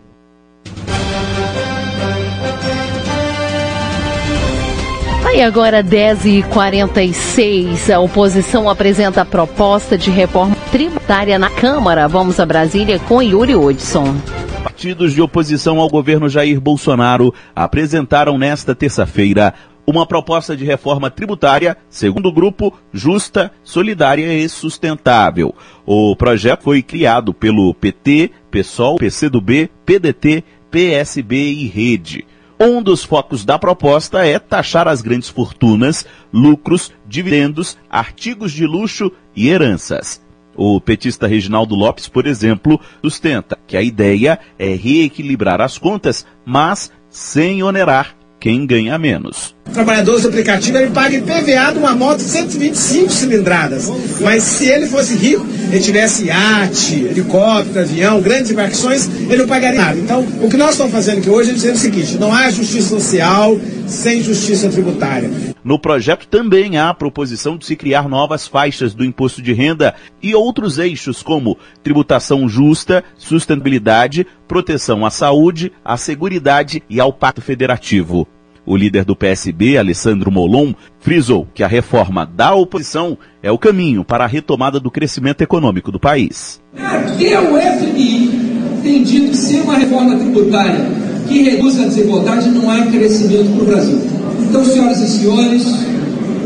E 5.37 5.41
agora 5.41 5.83
10h46, 5.83 7.93
a 7.93 7.99
oposição 7.99 8.67
apresenta 8.67 9.21
a 9.21 9.25
proposta 9.25 9.95
de 9.95 10.09
reforma 10.09 10.55
tributária 10.71 11.37
na 11.37 11.47
Câmara. 11.47 12.07
Vamos 12.07 12.39
a 12.39 12.45
Brasília 12.45 12.97
com 12.97 13.21
Yuri 13.21 13.55
Hudson. 13.55 14.15
Partidos 14.63 15.13
de 15.13 15.21
oposição 15.21 15.79
ao 15.79 15.87
governo 15.87 16.27
Jair 16.27 16.59
Bolsonaro 16.59 17.31
apresentaram 17.55 18.35
nesta 18.35 18.73
terça-feira 18.73 19.53
uma 19.85 20.07
proposta 20.07 20.57
de 20.57 20.65
reforma 20.65 21.11
tributária, 21.11 21.77
segundo 21.87 22.29
o 22.29 22.33
grupo, 22.33 22.73
justa, 22.91 23.51
solidária 23.63 24.33
e 24.33 24.49
sustentável. 24.49 25.53
O 25.85 26.15
projeto 26.15 26.63
foi 26.63 26.81
criado 26.81 27.31
pelo 27.31 27.75
PT, 27.75 28.31
PSOL, 28.49 28.97
PCdoB, 28.97 29.69
PDT, 29.85 30.43
PSB 30.71 31.35
e 31.35 31.67
Rede. 31.67 32.25
Um 32.59 32.81
dos 32.81 33.03
focos 33.03 33.45
da 33.45 33.59
proposta 33.59 34.25
é 34.25 34.39
taxar 34.39 34.87
as 34.87 35.01
grandes 35.01 35.29
fortunas, 35.29 36.05
lucros, 36.33 36.91
dividendos, 37.07 37.77
artigos 37.87 38.51
de 38.51 38.65
luxo 38.65 39.11
e 39.35 39.47
heranças. 39.47 40.19
O 40.55 40.81
petista 40.81 41.27
Reginaldo 41.27 41.75
Lopes, 41.75 42.07
por 42.07 42.25
exemplo, 42.25 42.81
sustenta 42.99 43.59
que 43.67 43.77
a 43.77 43.81
ideia 43.81 44.39
é 44.57 44.73
reequilibrar 44.73 45.61
as 45.61 45.77
contas, 45.77 46.25
mas 46.43 46.91
sem 47.11 47.61
onerar 47.61 48.16
quem 48.39 48.65
ganha 48.65 48.97
menos. 48.97 49.55
Trabalhador 49.73 50.19
do 50.21 50.27
aplicativo 50.27 50.77
ele 50.77 50.91
paga 50.91 51.15
IPVA 51.15 51.73
de 51.73 51.79
uma 51.79 51.93
moto 51.95 52.19
de 52.19 52.23
125 52.23 53.11
cilindradas. 53.11 53.89
Mas 54.21 54.43
se 54.43 54.65
ele 54.65 54.87
fosse 54.87 55.15
rico, 55.15 55.45
ele 55.71 55.79
tivesse 55.79 56.25
iate, 56.25 56.95
helicóptero, 56.95 57.81
avião, 57.81 58.21
grandes 58.21 58.51
embarcações, 58.51 59.07
ele 59.07 59.37
não 59.37 59.47
pagaria 59.47 59.79
nada. 59.79 59.99
Então, 59.99 60.25
o 60.41 60.49
que 60.49 60.57
nós 60.57 60.71
estamos 60.71 60.93
fazendo 60.93 61.19
aqui 61.19 61.29
hoje 61.29 61.51
é 61.51 61.53
dizer 61.53 61.73
o 61.73 61.77
seguinte: 61.77 62.17
não 62.17 62.33
há 62.33 62.49
justiça 62.49 62.89
social 62.89 63.57
sem 63.87 64.23
justiça 64.23 64.69
tributária. 64.69 65.29
No 65.67 65.77
projeto 65.77 66.29
também 66.29 66.77
há 66.77 66.87
a 66.87 66.93
proposição 66.93 67.57
de 67.57 67.65
se 67.65 67.75
criar 67.75 68.07
novas 68.07 68.47
faixas 68.47 68.93
do 68.93 69.03
imposto 69.03 69.41
de 69.41 69.51
renda 69.51 69.93
e 70.23 70.33
outros 70.33 70.79
eixos 70.79 71.21
como 71.21 71.57
tributação 71.83 72.47
justa, 72.47 73.03
sustentabilidade, 73.17 74.25
proteção 74.47 75.05
à 75.05 75.09
saúde, 75.09 75.73
à 75.83 75.97
seguridade 75.97 76.81
e 76.89 77.01
ao 77.01 77.11
pacto 77.11 77.41
federativo. 77.41 78.25
O 78.65 78.77
líder 78.77 79.03
do 79.03 79.13
PSB, 79.13 79.77
Alessandro 79.77 80.31
Molon, 80.31 80.73
frisou 81.01 81.45
que 81.53 81.63
a 81.63 81.67
reforma 81.67 82.25
da 82.25 82.55
oposição 82.55 83.17
é 83.43 83.51
o 83.51 83.57
caminho 83.57 84.05
para 84.05 84.23
a 84.23 84.27
retomada 84.27 84.79
do 84.79 84.89
crescimento 84.89 85.41
econômico 85.41 85.91
do 85.91 85.99
país. 85.99 86.61
Até 86.77 87.37
o 87.41 87.57
FMI 87.57 88.79
tem 88.83 89.03
dito 89.03 89.31
que 89.31 89.37
sem 89.37 89.63
uma 89.63 89.75
reforma 89.75 90.17
tributária 90.17 90.85
que 91.27 91.41
reduz 91.41 91.77
a 91.77 91.83
desigualdade 91.83 92.47
não 92.51 92.71
há 92.71 92.85
crescimento 92.85 93.51
para 93.51 93.63
o 93.63 93.65
Brasil. 93.65 94.16
Então, 94.49 94.63
senhoras 94.63 95.01
e 95.01 95.07
senhores, 95.07 95.65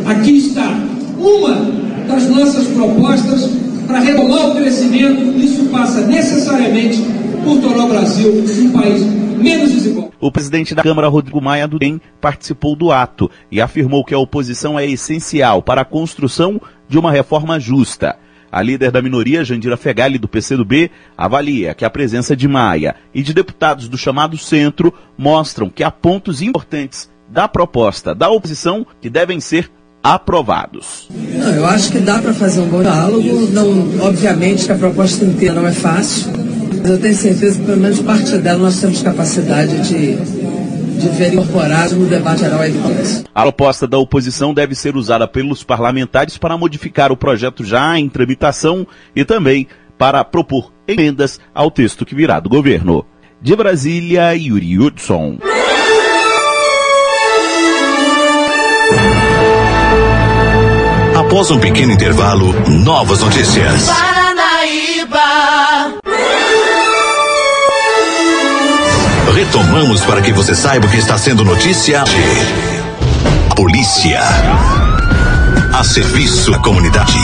aqui 0.07 0.37
está 0.37 0.67
uma 1.19 1.55
das 2.07 2.27
nossas 2.29 2.67
propostas 2.69 3.47
para 3.85 3.99
retomar 3.99 4.49
o 4.49 4.55
crescimento. 4.55 5.37
Isso 5.37 5.65
passa 5.65 6.01
necessariamente 6.07 6.99
por 7.43 7.61
tornar 7.61 7.85
o 7.85 7.89
Brasil 7.89 8.31
um 8.33 8.71
país 8.71 9.01
menos 9.37 9.71
desigual. 9.71 10.11
O 10.19 10.31
presidente 10.31 10.73
da 10.73 10.81
Câmara, 10.81 11.07
Rodrigo 11.07 11.39
Maia 11.39 11.67
do 11.67 11.77
DEM, 11.77 12.01
participou 12.19 12.75
do 12.75 12.91
ato 12.91 13.29
e 13.51 13.61
afirmou 13.61 14.03
que 14.03 14.15
a 14.15 14.19
oposição 14.19 14.79
é 14.79 14.85
essencial 14.85 15.61
para 15.61 15.81
a 15.81 15.85
construção 15.85 16.59
de 16.89 16.97
uma 16.97 17.11
reforma 17.11 17.59
justa. 17.59 18.17
A 18.51 18.61
líder 18.61 18.91
da 18.91 19.01
minoria, 19.01 19.45
Jandira 19.45 19.77
Fegali, 19.77 20.17
do 20.17 20.27
PCdoB, 20.27 20.91
avalia 21.15 21.73
que 21.73 21.85
a 21.85 21.89
presença 21.89 22.35
de 22.35 22.47
Maia 22.47 22.95
e 23.13 23.21
de 23.21 23.33
deputados 23.33 23.87
do 23.87 23.97
chamado 23.97 24.37
centro 24.37 24.93
mostram 25.17 25.69
que 25.69 25.83
há 25.83 25.91
pontos 25.91 26.41
importantes 26.41 27.10
da 27.31 27.47
proposta 27.47 28.13
da 28.13 28.29
oposição 28.29 28.85
que 28.99 29.09
devem 29.09 29.39
ser 29.39 29.71
aprovados. 30.03 31.07
Não, 31.09 31.49
eu 31.49 31.65
acho 31.65 31.91
que 31.91 31.99
dá 31.99 32.19
para 32.19 32.33
fazer 32.33 32.61
um 32.61 32.67
bom 32.67 32.81
diálogo. 32.81 33.47
Não, 33.51 34.05
obviamente 34.05 34.65
que 34.65 34.71
a 34.71 34.75
proposta 34.75 35.23
inteira 35.23 35.55
não 35.55 35.67
é 35.67 35.71
fácil. 35.71 36.31
Mas 36.81 36.89
eu 36.89 36.99
tenho 36.99 37.15
certeza 37.15 37.59
que 37.59 37.65
pelo 37.65 37.77
menos 37.77 37.99
parte 38.01 38.37
dela 38.37 38.59
nós 38.59 38.81
temos 38.81 39.01
capacidade 39.01 39.87
de, 39.87 40.15
de 40.15 41.09
ver 41.09 41.33
incorporado 41.33 41.95
no 41.95 42.07
debate 42.07 42.41
geral 42.41 42.59
aí 42.59 42.73
A 43.33 43.43
proposta 43.43 43.87
da 43.87 43.97
oposição 43.97 44.53
deve 44.53 44.73
ser 44.73 44.95
usada 44.95 45.27
pelos 45.27 45.63
parlamentares 45.63 46.37
para 46.37 46.57
modificar 46.57 47.11
o 47.11 47.17
projeto 47.17 47.63
já 47.63 47.97
em 47.97 48.09
tramitação 48.09 48.85
e 49.15 49.23
também 49.23 49.67
para 49.97 50.23
propor 50.23 50.73
emendas 50.87 51.39
ao 51.53 51.69
texto 51.69 52.05
que 52.05 52.15
virá 52.15 52.39
do 52.39 52.49
governo. 52.49 53.05
De 53.39 53.55
Brasília, 53.55 54.35
Yuri 54.35 54.79
Hudson. 54.79 55.37
Após 61.31 61.49
um 61.49 61.57
pequeno 61.57 61.93
intervalo, 61.93 62.53
novas 62.67 63.21
notícias. 63.21 63.87
Paranaíba. 63.87 65.19
Retomamos 69.33 70.01
para 70.03 70.21
que 70.21 70.33
você 70.33 70.53
saiba 70.53 70.87
o 70.87 70.91
que 70.91 70.97
está 70.97 71.17
sendo 71.17 71.45
notícia. 71.45 72.03
Polícia. 73.55 74.19
A 75.73 75.81
serviço 75.85 76.51
da 76.51 76.59
comunidade. 76.59 77.17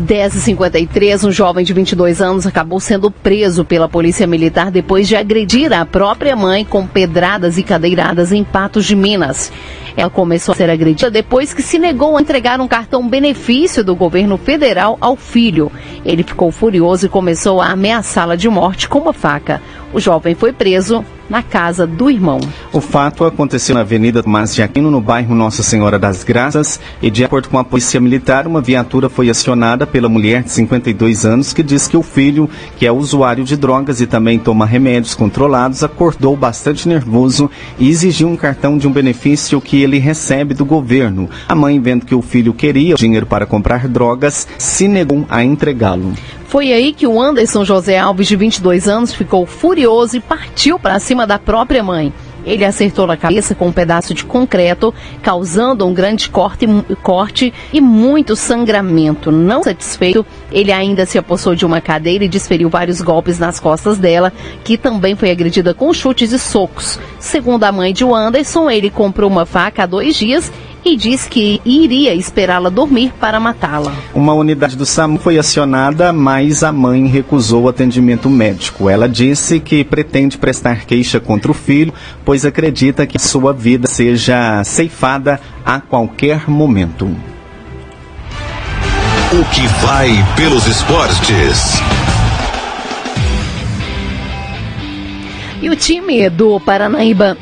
10h53, 0.00 1.26
um 1.26 1.32
jovem 1.32 1.64
de 1.64 1.72
22 1.72 2.22
anos 2.22 2.46
acabou 2.46 2.78
sendo 2.78 3.10
preso 3.10 3.64
pela 3.64 3.88
Polícia 3.88 4.28
Militar 4.28 4.70
depois 4.70 5.08
de 5.08 5.16
agredir 5.16 5.72
a 5.72 5.84
própria 5.84 6.36
mãe 6.36 6.64
com 6.64 6.86
pedradas 6.86 7.58
e 7.58 7.64
cadeiradas 7.64 8.30
em 8.30 8.44
Patos 8.44 8.86
de 8.86 8.94
Minas. 8.94 9.50
Ela 9.98 10.08
começou 10.08 10.52
a 10.52 10.56
ser 10.56 10.70
agredida 10.70 11.10
depois 11.10 11.52
que 11.52 11.60
se 11.60 11.76
negou 11.76 12.16
a 12.16 12.20
entregar 12.20 12.60
um 12.60 12.68
cartão 12.68 13.08
benefício 13.08 13.82
do 13.82 13.96
governo 13.96 14.38
federal 14.38 14.96
ao 15.00 15.16
filho. 15.16 15.72
Ele 16.04 16.22
ficou 16.22 16.52
furioso 16.52 17.06
e 17.06 17.08
começou 17.08 17.60
a 17.60 17.72
ameaçá-la 17.72 18.36
de 18.36 18.48
morte 18.48 18.88
com 18.88 19.00
uma 19.00 19.12
faca. 19.12 19.60
O 19.92 19.98
jovem 19.98 20.36
foi 20.36 20.52
preso 20.52 21.04
na 21.28 21.42
casa 21.42 21.86
do 21.86 22.10
irmão. 22.10 22.40
O 22.72 22.80
fato 22.80 23.24
aconteceu 23.24 23.74
na 23.74 23.82
Avenida 23.82 24.22
Tomás 24.22 24.54
de 24.54 24.62
Aquino, 24.62 24.90
no 24.90 25.00
bairro 25.00 25.34
Nossa 25.34 25.62
Senhora 25.62 25.98
das 25.98 26.24
Graças, 26.24 26.80
e 27.02 27.10
de 27.10 27.24
acordo 27.24 27.48
com 27.48 27.58
a 27.58 27.64
Polícia 27.64 28.00
Militar, 28.00 28.46
uma 28.46 28.60
viatura 28.60 29.08
foi 29.08 29.28
acionada 29.28 29.86
pela 29.86 30.08
mulher 30.08 30.42
de 30.42 30.50
52 30.50 31.26
anos 31.26 31.52
que 31.52 31.62
diz 31.62 31.86
que 31.86 31.96
o 31.96 32.02
filho, 32.02 32.48
que 32.76 32.86
é 32.86 32.92
usuário 32.92 33.44
de 33.44 33.56
drogas 33.56 34.00
e 34.00 34.06
também 34.06 34.38
toma 34.38 34.64
remédios 34.64 35.14
controlados, 35.14 35.82
acordou 35.82 36.36
bastante 36.36 36.88
nervoso 36.88 37.50
e 37.78 37.88
exigiu 37.88 38.28
um 38.28 38.36
cartão 38.36 38.78
de 38.78 38.88
um 38.88 38.92
benefício 38.92 39.60
que 39.60 39.82
ele 39.88 39.98
recebe 39.98 40.54
do 40.54 40.64
governo. 40.64 41.28
A 41.48 41.54
mãe, 41.54 41.80
vendo 41.80 42.06
que 42.06 42.14
o 42.14 42.22
filho 42.22 42.54
queria 42.54 42.94
dinheiro 42.94 43.26
para 43.26 43.46
comprar 43.46 43.88
drogas, 43.88 44.46
se 44.56 44.86
negou 44.86 45.26
a 45.28 45.42
entregá-lo. 45.42 46.14
Foi 46.46 46.72
aí 46.72 46.94
que 46.94 47.06
o 47.06 47.20
Anderson 47.20 47.64
José 47.64 47.98
Alves, 47.98 48.26
de 48.26 48.36
22 48.36 48.88
anos, 48.88 49.12
ficou 49.12 49.44
furioso 49.44 50.16
e 50.16 50.20
partiu 50.20 50.78
para 50.78 50.98
cima 50.98 51.26
da 51.26 51.38
própria 51.38 51.82
mãe. 51.82 52.12
Ele 52.48 52.64
acertou 52.64 53.06
na 53.06 53.16
cabeça 53.16 53.54
com 53.54 53.68
um 53.68 53.72
pedaço 53.72 54.14
de 54.14 54.24
concreto, 54.24 54.94
causando 55.22 55.86
um 55.86 55.92
grande 55.92 56.30
corte, 56.30 56.66
corte 57.02 57.52
e 57.72 57.80
muito 57.80 58.34
sangramento. 58.34 59.30
Não 59.30 59.62
satisfeito, 59.62 60.24
ele 60.50 60.72
ainda 60.72 61.04
se 61.04 61.18
apossou 61.18 61.54
de 61.54 61.66
uma 61.66 61.80
cadeira 61.80 62.24
e 62.24 62.28
desferiu 62.28 62.70
vários 62.70 63.02
golpes 63.02 63.38
nas 63.38 63.60
costas 63.60 63.98
dela, 63.98 64.32
que 64.64 64.78
também 64.78 65.14
foi 65.14 65.30
agredida 65.30 65.74
com 65.74 65.92
chutes 65.92 66.32
e 66.32 66.38
socos. 66.38 66.98
Segundo 67.20 67.64
a 67.64 67.70
mãe 67.70 67.92
de 67.92 68.04
Anderson, 68.04 68.70
ele 68.70 68.88
comprou 68.88 69.30
uma 69.30 69.44
faca 69.44 69.82
há 69.82 69.86
dois 69.86 70.16
dias 70.16 70.50
e 70.88 70.96
disse 70.96 71.28
que 71.28 71.60
iria 71.66 72.14
esperá-la 72.14 72.70
dormir 72.70 73.12
para 73.20 73.38
matá-la. 73.38 73.92
Uma 74.14 74.32
unidade 74.32 74.74
do 74.74 74.86
SAMU 74.86 75.18
foi 75.18 75.38
acionada, 75.38 76.12
mas 76.14 76.62
a 76.62 76.72
mãe 76.72 77.06
recusou 77.06 77.64
o 77.64 77.68
atendimento 77.68 78.30
médico. 78.30 78.88
Ela 78.88 79.06
disse 79.06 79.60
que 79.60 79.84
pretende 79.84 80.38
prestar 80.38 80.86
queixa 80.86 81.20
contra 81.20 81.50
o 81.50 81.54
filho, 81.54 81.92
pois 82.24 82.46
acredita 82.46 83.06
que 83.06 83.18
sua 83.18 83.52
vida 83.52 83.86
seja 83.86 84.64
ceifada 84.64 85.38
a 85.64 85.78
qualquer 85.78 86.48
momento. 86.48 87.04
O 89.30 89.44
que 89.52 89.66
vai 89.84 90.08
pelos 90.36 90.66
esportes. 90.66 91.78
E 95.60 95.68
o 95.68 95.76
time 95.76 96.30
do 96.30 96.58
Paranaíba, 96.60 97.36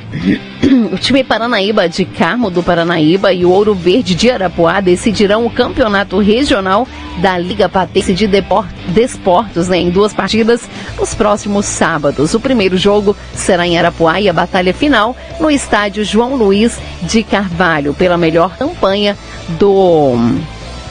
o 0.93 0.99
time 0.99 1.25
Paranaíba 1.25 1.89
de 1.89 2.05
Carmo 2.05 2.51
do 2.51 2.63
Paranaíba 2.63 3.33
e 3.33 3.45
o 3.45 3.51
Ouro 3.51 3.75
Verde 3.75 4.15
de 4.15 4.31
Arapuá 4.31 4.81
decidirão 4.81 5.45
o 5.47 5.51
campeonato 5.51 6.19
regional 6.19 6.87
da 7.19 7.39
Liga 7.39 7.69
Patense 7.69 8.15
de 8.15 8.29
Desportos 8.89 9.69
né, 9.69 9.79
em 9.79 9.91
duas 9.91 10.13
partidas 10.13 10.69
nos 10.99 11.15
próximos 11.15 11.67
sábados. 11.67 12.35
O 12.35 12.41
primeiro 12.41 12.77
jogo 12.77 13.17
será 13.35 13.67
em 13.67 13.79
Arapuá 13.79 14.21
e 14.21 14.29
a 14.29 14.33
batalha 14.33 14.73
final 14.73 15.17
no 15.41 15.51
estádio 15.51 16.05
João 16.05 16.37
Luiz 16.37 16.79
de 17.03 17.23
Carvalho 17.23 17.95
pela 17.95 18.17
melhor 18.17 18.57
campanha 18.57 19.17
do 19.59 20.15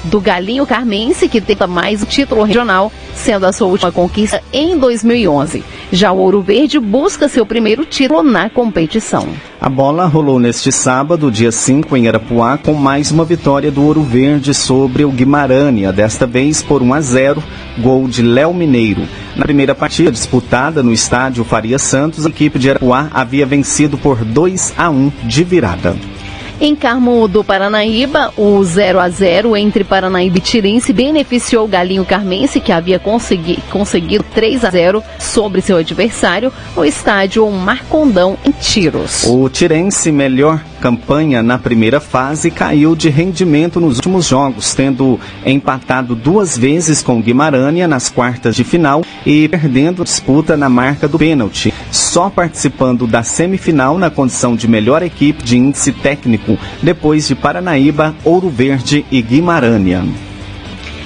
do 0.05 0.21
Galinho 0.21 0.65
Carmense, 0.65 1.27
que 1.27 1.41
tenta 1.41 1.67
mais 1.67 2.01
o 2.01 2.05
título 2.05 2.43
regional, 2.43 2.91
sendo 3.13 3.45
a 3.45 3.51
sua 3.51 3.67
última 3.67 3.91
conquista 3.91 4.41
em 4.53 4.77
2011. 4.77 5.63
Já 5.91 6.12
o 6.12 6.17
Ouro 6.17 6.41
Verde 6.41 6.79
busca 6.79 7.27
seu 7.27 7.45
primeiro 7.45 7.85
título 7.85 8.24
na 8.24 8.50
competição. 8.50 9.27
A 9.59 9.69
bola 9.69 10.05
rolou 10.05 10.39
neste 10.39 10.71
sábado, 10.71 11.31
dia 11.31 11.51
5, 11.51 11.95
em 11.97 12.07
Arapuá, 12.07 12.57
com 12.57 12.74
mais 12.74 13.12
uma 13.12 13.25
vitória 13.25 13.71
do 13.71 13.83
Ouro 13.83 14.03
Verde 14.03 14.53
sobre 14.53 15.05
o 15.05 15.12
Guimarães, 15.12 15.93
desta 15.93 16.27
vez 16.27 16.62
por 16.62 16.81
1 16.81 16.93
a 16.93 17.01
0, 17.01 17.43
gol 17.79 18.07
de 18.07 18.21
Léo 18.21 18.53
Mineiro. 18.53 19.07
Na 19.35 19.43
primeira 19.43 19.74
partida 19.74 20.12
disputada 20.12 20.83
no 20.83 20.93
estádio 20.93 21.43
Faria 21.43 21.79
Santos, 21.79 22.25
a 22.25 22.29
equipe 22.29 22.59
de 22.59 22.69
Arapuá 22.69 23.09
havia 23.12 23.45
vencido 23.45 23.97
por 23.97 24.24
2 24.24 24.74
a 24.77 24.89
1 24.89 25.12
de 25.24 25.43
virada. 25.43 26.14
Em 26.59 26.74
Carmo 26.74 27.27
do 27.27 27.43
Paranaíba, 27.43 28.31
o 28.38 28.63
0 28.63 29.00
a 29.00 29.09
0 29.09 29.57
entre 29.57 29.83
Paranaíba 29.83 30.38
e 30.38 30.41
Tirense 30.41 30.93
beneficiou 30.93 31.65
o 31.65 31.67
Galinho 31.67 32.05
Carmense, 32.05 32.62
que 32.62 32.71
havia 32.71 32.97
consegui, 32.97 33.59
conseguido 33.69 34.24
3 34.33 34.63
a 34.63 34.69
0 34.69 35.03
sobre 35.19 35.62
seu 35.62 35.77
adversário 35.77 36.53
no 36.74 36.85
estádio 36.85 37.50
Marcondão, 37.51 38.37
em 38.46 38.51
Tiros. 38.51 39.25
O 39.25 39.50
Tirense, 39.50 40.13
melhor 40.13 40.63
campanha 40.79 41.44
na 41.44 41.57
primeira 41.57 42.00
fase, 42.00 42.50
caiu 42.50 42.96
de 42.96 43.09
rendimento 43.09 43.81
nos 43.81 43.98
últimos 43.98 44.25
jogos, 44.25 44.74
tendo 44.74 45.20
empatado 45.46 46.15
duas 46.15 46.57
vezes 46.57 47.01
com 47.01 47.22
Guimarães 47.22 47.89
nas 47.89 48.09
quartas 48.09 48.55
de 48.55 48.63
final 48.63 49.03
e 49.25 49.48
perdendo 49.50 50.03
disputa 50.03 50.55
na 50.55 50.70
marca 50.70 51.07
do 51.07 51.18
pênalti, 51.18 51.74
só 51.96 52.29
participando 52.29 53.08
da 53.08 53.24
semifinal 53.24 53.98
na 53.98 54.10
condição 54.10 54.55
de 54.55 54.68
melhor 54.68 55.01
equipe 55.01 55.44
de 55.44 55.58
índice 55.58 55.92
técnico, 55.92 56.58
depois 56.81 57.27
de 57.27 57.36
Paranaíba, 57.36 58.14
Ouro 58.24 58.50
Verde 58.50 59.05
e 59.10 59.22
Guimarães. 59.22 60.25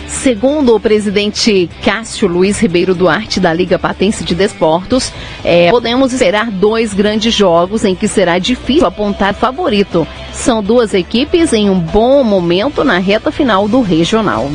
Segundo 0.07 0.75
o 0.75 0.79
presidente 0.79 1.69
Cássio 1.83 2.27
Luiz 2.27 2.59
Ribeiro 2.59 2.95
Duarte, 2.95 3.39
da 3.39 3.53
Liga 3.53 3.77
Patense 3.77 4.23
de 4.23 4.33
Desportos, 4.33 5.13
é, 5.43 5.69
podemos 5.69 6.11
esperar 6.11 6.49
dois 6.49 6.93
grandes 6.93 7.33
jogos 7.33 7.85
em 7.85 7.95
que 7.95 8.07
será 8.07 8.39
difícil 8.39 8.87
apontar 8.87 9.33
favorito. 9.35 10.07
São 10.33 10.63
duas 10.63 10.93
equipes 10.93 11.53
em 11.53 11.69
um 11.69 11.79
bom 11.79 12.23
momento 12.23 12.83
na 12.83 12.97
reta 12.97 13.31
final 13.31 13.67
do 13.67 13.81
regional. 13.81 14.49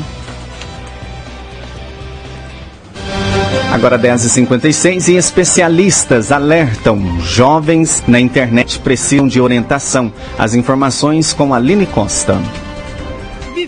Agora 3.74 3.98
10h56 3.98 5.08
e 5.08 5.16
especialistas 5.16 6.30
alertam: 6.30 7.20
jovens 7.20 8.04
na 8.06 8.20
internet 8.20 8.78
precisam 8.78 9.26
de 9.26 9.40
orientação. 9.40 10.12
As 10.38 10.54
informações 10.54 11.32
com 11.32 11.52
Aline 11.52 11.84
Costa. 11.84 12.38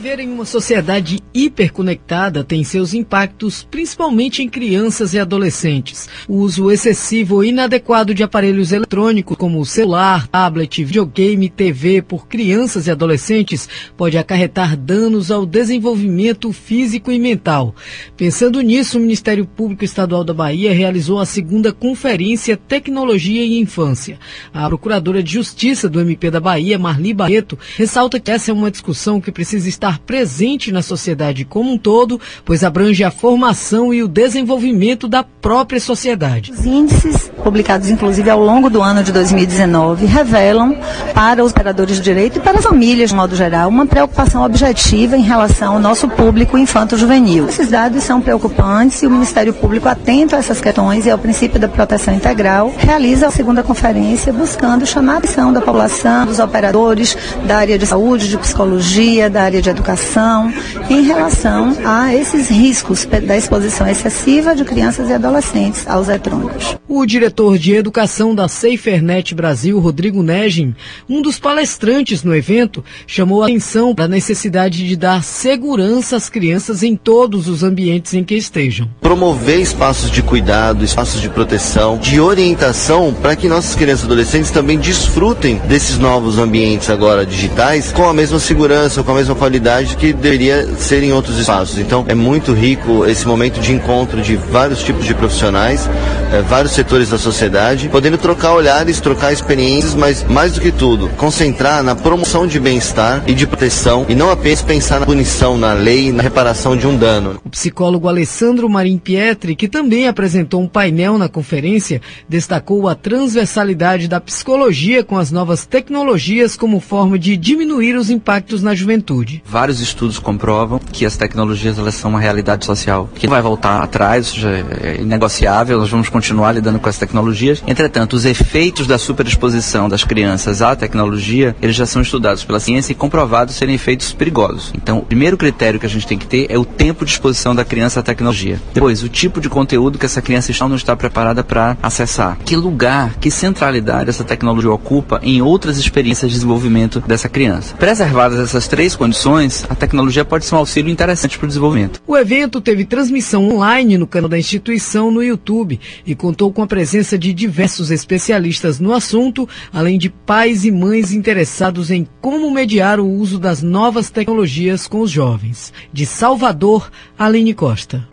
Viver 0.06 0.20
em 0.20 0.30
uma 0.30 0.44
sociedade 0.44 1.18
hiperconectada 1.34 2.44
tem 2.44 2.62
seus 2.62 2.94
impactos, 2.94 3.66
principalmente 3.68 4.40
em 4.40 4.48
crianças 4.48 5.14
e 5.14 5.18
adolescentes. 5.18 6.08
O 6.28 6.36
uso 6.36 6.70
excessivo 6.70 7.34
ou 7.34 7.44
inadequado 7.44 8.14
de 8.14 8.22
aparelhos 8.22 8.70
eletrônicos, 8.70 9.36
como 9.36 9.66
celular, 9.66 10.28
tablet, 10.28 10.84
videogame, 10.84 11.50
TV, 11.50 12.02
por 12.02 12.28
crianças 12.28 12.86
e 12.86 12.90
adolescentes, 12.92 13.68
pode 13.96 14.16
acarretar 14.16 14.76
danos 14.76 15.32
ao 15.32 15.44
desenvolvimento 15.44 16.52
físico 16.52 17.10
e 17.10 17.18
mental. 17.18 17.74
Pensando 18.16 18.60
nisso, 18.60 18.98
o 18.98 19.00
Ministério 19.00 19.44
Público 19.44 19.84
Estadual 19.84 20.22
da 20.22 20.32
Bahia 20.32 20.72
realizou 20.72 21.18
a 21.18 21.26
segunda 21.26 21.72
Conferência 21.72 22.56
Tecnologia 22.56 23.44
e 23.44 23.58
Infância. 23.58 24.20
A 24.54 24.68
Procuradora 24.68 25.20
de 25.20 25.32
Justiça 25.32 25.88
do 25.88 26.00
MP 26.00 26.30
da 26.30 26.38
Bahia, 26.38 26.78
Marli 26.78 27.12
Barreto, 27.12 27.58
ressalta 27.76 28.20
que 28.20 28.30
essa 28.30 28.52
é 28.52 28.54
uma 28.54 28.70
discussão 28.70 29.20
que 29.20 29.32
precisa 29.32 29.68
estar 29.68 29.95
presente 29.98 30.72
na 30.72 30.82
sociedade 30.82 31.44
como 31.44 31.72
um 31.72 31.78
todo, 31.78 32.20
pois 32.44 32.64
abrange 32.64 33.04
a 33.04 33.10
formação 33.10 33.92
e 33.92 34.02
o 34.02 34.08
desenvolvimento 34.08 35.08
da 35.08 35.22
própria 35.22 35.80
sociedade. 35.80 36.52
Os 36.52 36.64
índices, 36.64 37.30
publicados 37.42 37.88
inclusive 37.90 38.28
ao 38.28 38.40
longo 38.40 38.68
do 38.68 38.82
ano 38.82 39.02
de 39.02 39.12
2019, 39.12 40.06
revelam 40.06 40.76
para 41.14 41.44
os 41.44 41.50
operadores 41.50 41.96
de 41.96 42.02
direito 42.02 42.38
e 42.38 42.40
para 42.40 42.58
as 42.58 42.64
famílias, 42.64 43.10
de 43.10 43.16
modo 43.16 43.36
geral, 43.36 43.68
uma 43.68 43.86
preocupação 43.86 44.44
objetiva 44.44 45.16
em 45.16 45.22
relação 45.22 45.74
ao 45.74 45.80
nosso 45.80 46.08
público 46.08 46.58
infanto-juvenil. 46.58 47.48
Esses 47.48 47.68
dados 47.68 48.02
são 48.02 48.20
preocupantes 48.20 49.02
e 49.02 49.06
o 49.06 49.10
Ministério 49.10 49.52
Público, 49.52 49.88
atento 49.88 50.34
a 50.34 50.38
essas 50.38 50.60
questões 50.60 51.06
e 51.06 51.10
ao 51.10 51.18
princípio 51.18 51.58
da 51.58 51.68
proteção 51.68 52.14
integral, 52.14 52.72
realiza 52.76 53.28
a 53.28 53.30
segunda 53.30 53.62
conferência 53.62 54.32
buscando 54.32 54.86
chamar 54.86 55.14
a 55.14 55.18
atenção 55.18 55.52
da 55.52 55.60
população, 55.60 56.26
dos 56.26 56.38
operadores 56.38 57.16
da 57.46 57.58
área 57.58 57.78
de 57.78 57.86
saúde, 57.86 58.28
de 58.28 58.38
psicologia, 58.38 59.30
da 59.30 59.42
área 59.42 59.62
de 59.62 59.70
educação, 59.76 60.52
em 60.88 61.02
relação 61.02 61.76
a 61.84 62.14
esses 62.14 62.48
riscos 62.48 63.04
da 63.04 63.36
exposição 63.36 63.86
excessiva 63.86 64.54
de 64.54 64.64
crianças 64.64 65.08
e 65.08 65.12
adolescentes 65.12 65.86
aos 65.86 66.08
eletrônicos. 66.08 66.76
O 66.88 67.04
diretor 67.04 67.58
de 67.58 67.74
educação 67.74 68.34
da 68.34 68.48
SaferNet 68.48 69.34
Brasil, 69.34 69.78
Rodrigo 69.78 70.22
Negin, 70.22 70.74
um 71.08 71.20
dos 71.20 71.38
palestrantes 71.38 72.22
no 72.22 72.34
evento, 72.34 72.82
chamou 73.06 73.42
a 73.42 73.46
atenção 73.46 73.94
para 73.94 74.06
a 74.06 74.08
necessidade 74.08 74.86
de 74.86 74.96
dar 74.96 75.22
segurança 75.22 76.16
às 76.16 76.30
crianças 76.30 76.82
em 76.82 76.96
todos 76.96 77.48
os 77.48 77.62
ambientes 77.62 78.14
em 78.14 78.24
que 78.24 78.34
estejam. 78.34 78.88
Promover 79.00 79.60
espaços 79.60 80.10
de 80.10 80.22
cuidado, 80.22 80.84
espaços 80.84 81.20
de 81.20 81.28
proteção, 81.28 81.98
de 81.98 82.20
orientação 82.20 83.14
para 83.20 83.36
que 83.36 83.48
nossas 83.48 83.74
crianças 83.74 84.04
e 84.04 84.06
adolescentes 84.06 84.50
também 84.50 84.78
desfrutem 84.78 85.56
desses 85.68 85.98
novos 85.98 86.38
ambientes 86.38 86.88
agora 86.88 87.26
digitais 87.26 87.92
com 87.92 88.08
a 88.08 88.14
mesma 88.14 88.38
segurança, 88.38 89.02
com 89.02 89.12
a 89.12 89.16
mesma 89.16 89.34
qualidade 89.34 89.65
que 89.96 90.12
deveria 90.12 90.66
ser 90.76 91.02
em 91.02 91.12
outros 91.12 91.38
espaços. 91.38 91.78
Então 91.78 92.04
é 92.08 92.14
muito 92.14 92.52
rico 92.52 93.04
esse 93.06 93.26
momento 93.26 93.60
de 93.60 93.72
encontro 93.72 94.20
de 94.22 94.36
vários 94.36 94.82
tipos 94.82 95.04
de 95.04 95.14
profissionais, 95.14 95.88
é, 96.32 96.40
vários 96.42 96.72
setores 96.72 97.10
da 97.10 97.18
sociedade, 97.18 97.88
podendo 97.88 98.18
trocar 98.18 98.52
olhares, 98.52 99.00
trocar 99.00 99.32
experiências, 99.32 99.94
mas 99.94 100.24
mais 100.24 100.52
do 100.52 100.60
que 100.60 100.70
tudo, 100.70 101.08
concentrar 101.16 101.82
na 101.82 101.94
promoção 101.94 102.46
de 102.46 102.60
bem-estar 102.60 103.24
e 103.26 103.34
de 103.34 103.46
proteção 103.46 104.06
e 104.08 104.14
não 104.14 104.30
apenas 104.30 104.62
pensar 104.62 105.00
na 105.00 105.06
punição, 105.06 105.58
na 105.58 105.72
lei 105.72 106.12
na 106.12 106.22
reparação 106.22 106.76
de 106.76 106.86
um 106.86 106.96
dano. 106.96 107.40
O 107.44 107.50
psicólogo 107.50 108.08
Alessandro 108.08 108.68
Marim 108.68 108.98
Pietri, 108.98 109.56
que 109.56 109.68
também 109.68 110.06
apresentou 110.06 110.60
um 110.60 110.68
painel 110.68 111.18
na 111.18 111.28
conferência, 111.28 112.00
destacou 112.28 112.88
a 112.88 112.94
transversalidade 112.94 114.08
da 114.08 114.20
psicologia 114.20 115.02
com 115.02 115.18
as 115.18 115.32
novas 115.32 115.66
tecnologias 115.66 116.56
como 116.56 116.80
forma 116.80 117.18
de 117.18 117.36
diminuir 117.36 117.96
os 117.96 118.10
impactos 118.10 118.62
na 118.62 118.74
juventude. 118.74 119.42
Vários 119.56 119.80
estudos 119.80 120.18
comprovam 120.18 120.78
que 120.78 121.06
as 121.06 121.16
tecnologias 121.16 121.78
elas 121.78 121.94
são 121.94 122.10
uma 122.10 122.20
realidade 122.20 122.66
social 122.66 123.08
que 123.14 123.26
não 123.26 123.32
vai 123.32 123.40
voltar 123.40 123.82
atrás, 123.82 124.34
já 124.34 124.50
é 124.50 124.98
inegociável, 125.00 125.78
nós 125.78 125.88
vamos 125.88 126.10
continuar 126.10 126.52
lidando 126.52 126.78
com 126.78 126.90
as 126.90 126.98
tecnologias. 126.98 127.64
Entretanto, 127.66 128.12
os 128.12 128.26
efeitos 128.26 128.86
da 128.86 128.98
superexposição 128.98 129.88
das 129.88 130.04
crianças 130.04 130.60
à 130.60 130.76
tecnologia, 130.76 131.56
eles 131.62 131.74
já 131.74 131.86
são 131.86 132.02
estudados 132.02 132.44
pela 132.44 132.60
ciência 132.60 132.92
e 132.92 132.94
comprovados 132.94 133.54
serem 133.54 133.74
efeitos 133.74 134.12
perigosos. 134.12 134.74
Então, 134.74 134.98
o 134.98 135.02
primeiro 135.02 135.38
critério 135.38 135.80
que 135.80 135.86
a 135.86 135.88
gente 135.88 136.06
tem 136.06 136.18
que 136.18 136.26
ter 136.26 136.48
é 136.50 136.58
o 136.58 136.64
tempo 136.66 137.06
de 137.06 137.12
exposição 137.12 137.54
da 137.54 137.64
criança 137.64 138.00
à 138.00 138.02
tecnologia. 138.02 138.60
Depois, 138.74 139.02
o 139.02 139.08
tipo 139.08 139.40
de 139.40 139.48
conteúdo 139.48 139.98
que 139.98 140.04
essa 140.04 140.20
criança 140.20 140.50
está 140.50 140.66
ou 140.66 140.68
não 140.68 140.76
está 140.76 140.94
preparada 140.94 141.42
para 141.42 141.78
acessar. 141.82 142.36
Que 142.44 142.56
lugar, 142.56 143.14
que 143.14 143.30
centralidade 143.30 144.10
essa 144.10 144.22
tecnologia 144.22 144.70
ocupa 144.70 145.18
em 145.22 145.40
outras 145.40 145.78
experiências 145.78 146.30
de 146.30 146.36
desenvolvimento 146.36 147.00
dessa 147.00 147.26
criança. 147.26 147.74
Preservadas 147.76 148.38
essas 148.38 148.68
três 148.68 148.94
condições, 148.94 149.45
a 149.68 149.74
tecnologia 149.74 150.24
pode 150.24 150.44
ser 150.44 150.54
um 150.54 150.58
auxílio 150.58 150.90
interessante 150.90 151.38
para 151.38 151.44
o 151.44 151.48
desenvolvimento. 151.48 152.02
O 152.06 152.16
evento 152.16 152.60
teve 152.60 152.84
transmissão 152.84 153.48
online 153.48 153.98
no 153.98 154.06
canal 154.06 154.28
da 154.28 154.38
instituição 154.38 155.10
no 155.10 155.22
YouTube 155.22 155.80
e 156.04 156.14
contou 156.14 156.52
com 156.52 156.62
a 156.62 156.66
presença 156.66 157.18
de 157.18 157.32
diversos 157.32 157.90
especialistas 157.90 158.80
no 158.80 158.92
assunto, 158.92 159.48
além 159.72 159.98
de 159.98 160.10
pais 160.10 160.64
e 160.64 160.70
mães 160.70 161.12
interessados 161.12 161.90
em 161.90 162.06
como 162.20 162.50
mediar 162.50 163.00
o 163.00 163.06
uso 163.06 163.38
das 163.38 163.62
novas 163.62 164.10
tecnologias 164.10 164.86
com 164.86 165.00
os 165.00 165.10
jovens. 165.10 165.72
De 165.92 166.06
Salvador, 166.06 166.90
Aline 167.18 167.54
Costa. 167.54 168.06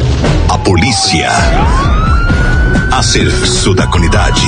A 0.50 0.58
polícia. 0.58 1.30
A 2.92 3.02
serviço 3.02 3.74
da 3.74 3.88
comunidade. 3.88 4.44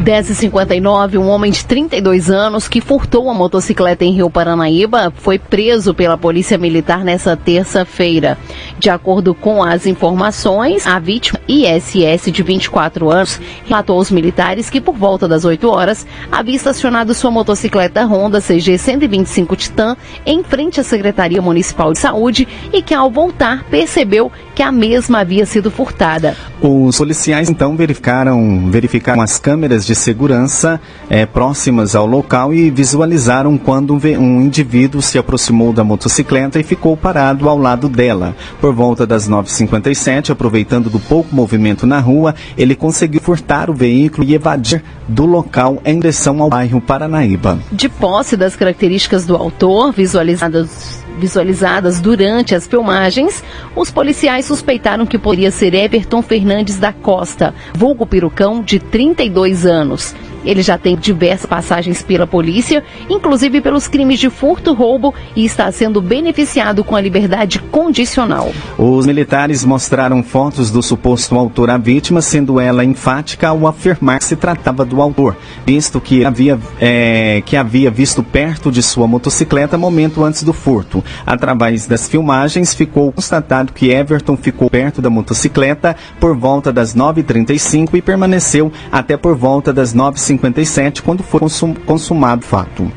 10h59, 0.00 1.18
um 1.18 1.28
homem 1.28 1.52
de 1.52 1.62
32 1.64 2.30
anos 2.30 2.66
que 2.66 2.80
furtou 2.80 3.24
uma 3.24 3.34
motocicleta 3.34 4.02
em 4.02 4.12
Rio 4.12 4.30
Paranaíba 4.30 5.12
foi 5.14 5.38
preso 5.38 5.92
pela 5.92 6.16
Polícia 6.16 6.56
Militar 6.56 7.04
nessa 7.04 7.36
terça-feira. 7.36 8.38
De 8.78 8.88
acordo 8.88 9.34
com 9.34 9.62
as 9.62 9.84
informações, 9.84 10.86
a 10.86 10.98
vítima, 10.98 11.38
ISS, 11.46 12.32
de 12.32 12.42
24 12.42 13.10
anos, 13.10 13.38
relatou 13.66 13.98
aos 13.98 14.10
militares 14.10 14.70
que 14.70 14.80
por 14.80 14.96
volta 14.96 15.28
das 15.28 15.44
8 15.44 15.68
horas 15.68 16.06
havia 16.32 16.56
estacionado 16.56 17.12
sua 17.12 17.30
motocicleta 17.30 18.06
Honda 18.06 18.40
CG 18.40 18.78
125 18.78 19.54
Titan 19.54 19.98
em 20.24 20.42
frente 20.42 20.80
à 20.80 20.82
Secretaria 20.82 21.42
Municipal 21.42 21.92
de 21.92 21.98
Saúde 21.98 22.48
e 22.72 22.80
que 22.80 22.94
ao 22.94 23.10
voltar 23.10 23.64
percebeu 23.64 24.32
que 24.54 24.62
a 24.62 24.72
mesma 24.72 25.20
havia 25.20 25.44
sido 25.44 25.70
furtada. 25.70 26.34
Os 26.62 26.96
policiais 26.96 27.50
então 27.50 27.76
verificaram, 27.76 28.70
verificaram 28.70 29.20
as 29.20 29.38
câmeras 29.38 29.86
de 29.86 29.89
segurança 29.94 30.80
é, 31.08 31.26
próximas 31.26 31.94
ao 31.94 32.06
local 32.06 32.52
e 32.52 32.70
visualizaram 32.70 33.56
quando 33.56 33.94
um 33.94 34.40
indivíduo 34.40 35.02
se 35.02 35.18
aproximou 35.18 35.72
da 35.72 35.84
motocicleta 35.84 36.58
e 36.58 36.62
ficou 36.62 36.96
parado 36.96 37.48
ao 37.48 37.58
lado 37.58 37.88
dela. 37.88 38.34
Por 38.60 38.74
volta 38.74 39.06
das 39.06 39.28
9h57, 39.28 40.30
aproveitando 40.30 40.90
do 40.90 40.98
pouco 40.98 41.34
movimento 41.34 41.86
na 41.86 41.98
rua, 41.98 42.34
ele 42.56 42.74
conseguiu 42.74 43.20
furtar 43.20 43.70
o 43.70 43.74
veículo 43.74 44.26
e 44.26 44.34
evadir 44.34 44.82
do 45.08 45.26
local 45.26 45.80
em 45.84 45.96
direção 45.96 46.40
ao 46.42 46.48
bairro 46.48 46.80
Paranaíba. 46.80 47.58
De 47.72 47.88
posse 47.88 48.36
das 48.36 48.56
características 48.56 49.26
do 49.26 49.36
autor, 49.36 49.92
visualizadas 49.92 51.00
visualizadas 51.20 52.00
durante 52.00 52.54
as 52.54 52.66
filmagens, 52.66 53.44
os 53.76 53.90
policiais 53.90 54.46
suspeitaram 54.46 55.06
que 55.06 55.18
poderia 55.18 55.50
ser 55.50 55.74
Everton 55.74 56.22
Fernandes 56.22 56.78
da 56.78 56.92
Costa, 56.92 57.54
vulgo 57.74 58.06
perucão, 58.06 58.62
de 58.62 58.80
32 58.80 59.66
anos. 59.66 60.14
Ele 60.44 60.62
já 60.62 60.78
tem 60.78 60.96
diversas 60.96 61.46
passagens 61.46 62.02
pela 62.02 62.26
polícia, 62.26 62.82
inclusive 63.08 63.60
pelos 63.60 63.88
crimes 63.88 64.18
de 64.18 64.30
furto, 64.30 64.72
roubo 64.72 65.14
e 65.36 65.44
está 65.44 65.70
sendo 65.70 66.00
beneficiado 66.00 66.82
com 66.82 66.96
a 66.96 67.00
liberdade 67.00 67.58
condicional. 67.58 68.52
Os 68.78 69.06
militares 69.06 69.64
mostraram 69.64 70.22
fotos 70.22 70.70
do 70.70 70.82
suposto 70.82 71.34
autor 71.36 71.70
à 71.70 71.76
vítima, 71.76 72.22
sendo 72.22 72.60
ela 72.60 72.84
enfática 72.84 73.48
ao 73.48 73.66
afirmar 73.66 74.18
que 74.18 74.24
se 74.24 74.36
tratava 74.36 74.84
do 74.84 75.00
autor, 75.02 75.36
visto 75.66 76.00
que 76.00 76.24
havia, 76.24 76.58
é, 76.80 77.42
que 77.44 77.56
havia 77.56 77.90
visto 77.90 78.22
perto 78.22 78.70
de 78.70 78.82
sua 78.82 79.06
motocicleta 79.06 79.76
momento 79.76 80.24
antes 80.24 80.42
do 80.42 80.52
furto. 80.52 81.04
Através 81.26 81.86
das 81.86 82.08
filmagens, 82.08 82.74
ficou 82.74 83.12
constatado 83.12 83.72
que 83.72 83.90
Everton 83.90 84.36
ficou 84.36 84.70
perto 84.70 85.02
da 85.02 85.10
motocicleta 85.10 85.96
por 86.18 86.36
volta 86.36 86.72
das 86.72 86.94
9h35 86.94 87.94
e 87.94 88.02
permaneceu 88.02 88.72
até 88.90 89.16
por 89.16 89.36
volta 89.36 89.72
das 89.72 89.94
9h50 89.94 90.29
57 90.30 91.02
quando 91.02 91.22
foi 91.22 91.40
consum 91.40 91.74
consumado 91.74 92.42
o 92.42 92.46
fato. 92.46 92.92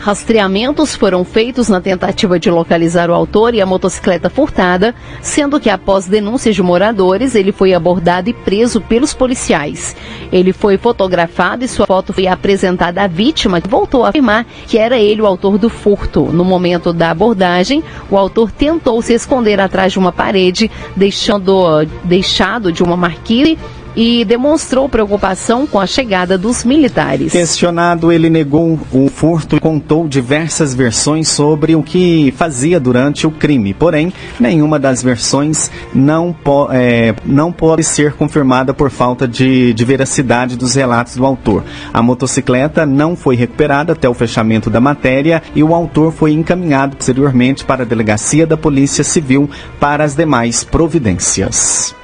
Rastreamentos 0.00 0.96
foram 0.96 1.24
feitos 1.24 1.68
na 1.68 1.78
tentativa 1.78 2.38
de 2.38 2.50
localizar 2.50 3.10
o 3.10 3.14
autor 3.14 3.54
e 3.54 3.60
a 3.60 3.66
motocicleta 3.66 4.30
furtada, 4.30 4.94
sendo 5.20 5.60
que 5.60 5.68
após 5.68 6.06
denúncias 6.06 6.54
de 6.54 6.62
moradores, 6.62 7.34
ele 7.34 7.52
foi 7.52 7.74
abordado 7.74 8.30
e 8.30 8.32
preso 8.32 8.80
pelos 8.80 9.12
policiais. 9.12 9.94
Ele 10.32 10.54
foi 10.54 10.78
fotografado 10.78 11.66
e 11.66 11.68
sua 11.68 11.86
foto 11.86 12.14
foi 12.14 12.26
apresentada 12.26 13.02
à 13.02 13.06
vítima, 13.06 13.60
que 13.60 13.68
voltou 13.68 14.06
a 14.06 14.08
afirmar 14.08 14.46
que 14.66 14.78
era 14.78 14.98
ele 14.98 15.20
o 15.20 15.26
autor 15.26 15.58
do 15.58 15.68
furto. 15.68 16.24
No 16.32 16.46
momento 16.46 16.94
da 16.94 17.10
abordagem, 17.10 17.84
o 18.10 18.16
autor 18.16 18.50
tentou 18.50 19.02
se 19.02 19.12
esconder 19.12 19.60
atrás 19.60 19.92
de 19.92 19.98
uma 19.98 20.12
parede, 20.12 20.70
deixando 20.96 21.86
deixado 22.04 22.72
de 22.72 22.82
uma 22.82 22.96
marquise 22.96 23.58
e 23.94 24.24
demonstrou 24.24 24.88
preocupação 24.88 25.66
com 25.66 25.78
a 25.78 25.86
chegada 25.86 26.38
dos 26.38 26.64
militares. 26.64 27.32
Questionado, 27.32 28.12
ele 28.12 28.30
negou 28.30 28.78
o 28.92 29.08
furto 29.08 29.56
e 29.56 29.60
contou 29.60 30.08
diversas 30.08 30.74
versões 30.74 31.28
sobre 31.28 31.74
o 31.74 31.82
que 31.82 32.32
fazia 32.36 32.78
durante 32.78 33.26
o 33.26 33.30
crime. 33.30 33.74
Porém, 33.74 34.12
nenhuma 34.38 34.78
das 34.78 35.02
versões 35.02 35.70
não, 35.94 36.32
po 36.32 36.68
é, 36.70 37.14
não 37.24 37.52
pode 37.52 37.84
ser 37.84 38.12
confirmada 38.12 38.72
por 38.72 38.90
falta 38.90 39.26
de, 39.26 39.72
de 39.72 39.84
veracidade 39.84 40.56
dos 40.56 40.74
relatos 40.74 41.16
do 41.16 41.26
autor. 41.26 41.64
A 41.92 42.02
motocicleta 42.02 42.86
não 42.86 43.16
foi 43.16 43.36
recuperada 43.36 43.92
até 43.92 44.08
o 44.08 44.14
fechamento 44.14 44.70
da 44.70 44.80
matéria 44.80 45.42
e 45.54 45.62
o 45.62 45.74
autor 45.74 46.12
foi 46.12 46.32
encaminhado 46.32 46.96
posteriormente 46.96 47.64
para 47.64 47.82
a 47.82 47.86
delegacia 47.86 48.46
da 48.46 48.56
Polícia 48.56 49.04
Civil 49.04 49.48
para 49.78 50.04
as 50.04 50.14
demais 50.14 50.64
providências. 50.64 51.99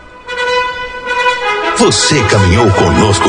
Você 1.79 2.23
caminhou 2.25 2.71
conosco 2.71 3.29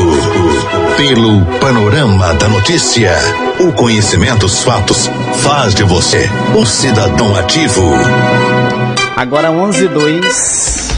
pelo 0.96 1.44
panorama 1.60 2.32
da 2.34 2.48
notícia. 2.48 3.14
O 3.60 3.72
conhecimento 3.72 4.40
dos 4.40 4.62
fatos 4.62 5.08
faz 5.42 5.74
de 5.74 5.84
você 5.84 6.30
um 6.56 6.64
cidadão 6.64 7.36
ativo. 7.36 7.92
Agora 9.16 9.50
11 9.50 9.84
e 9.84 9.88
2. 9.88 10.88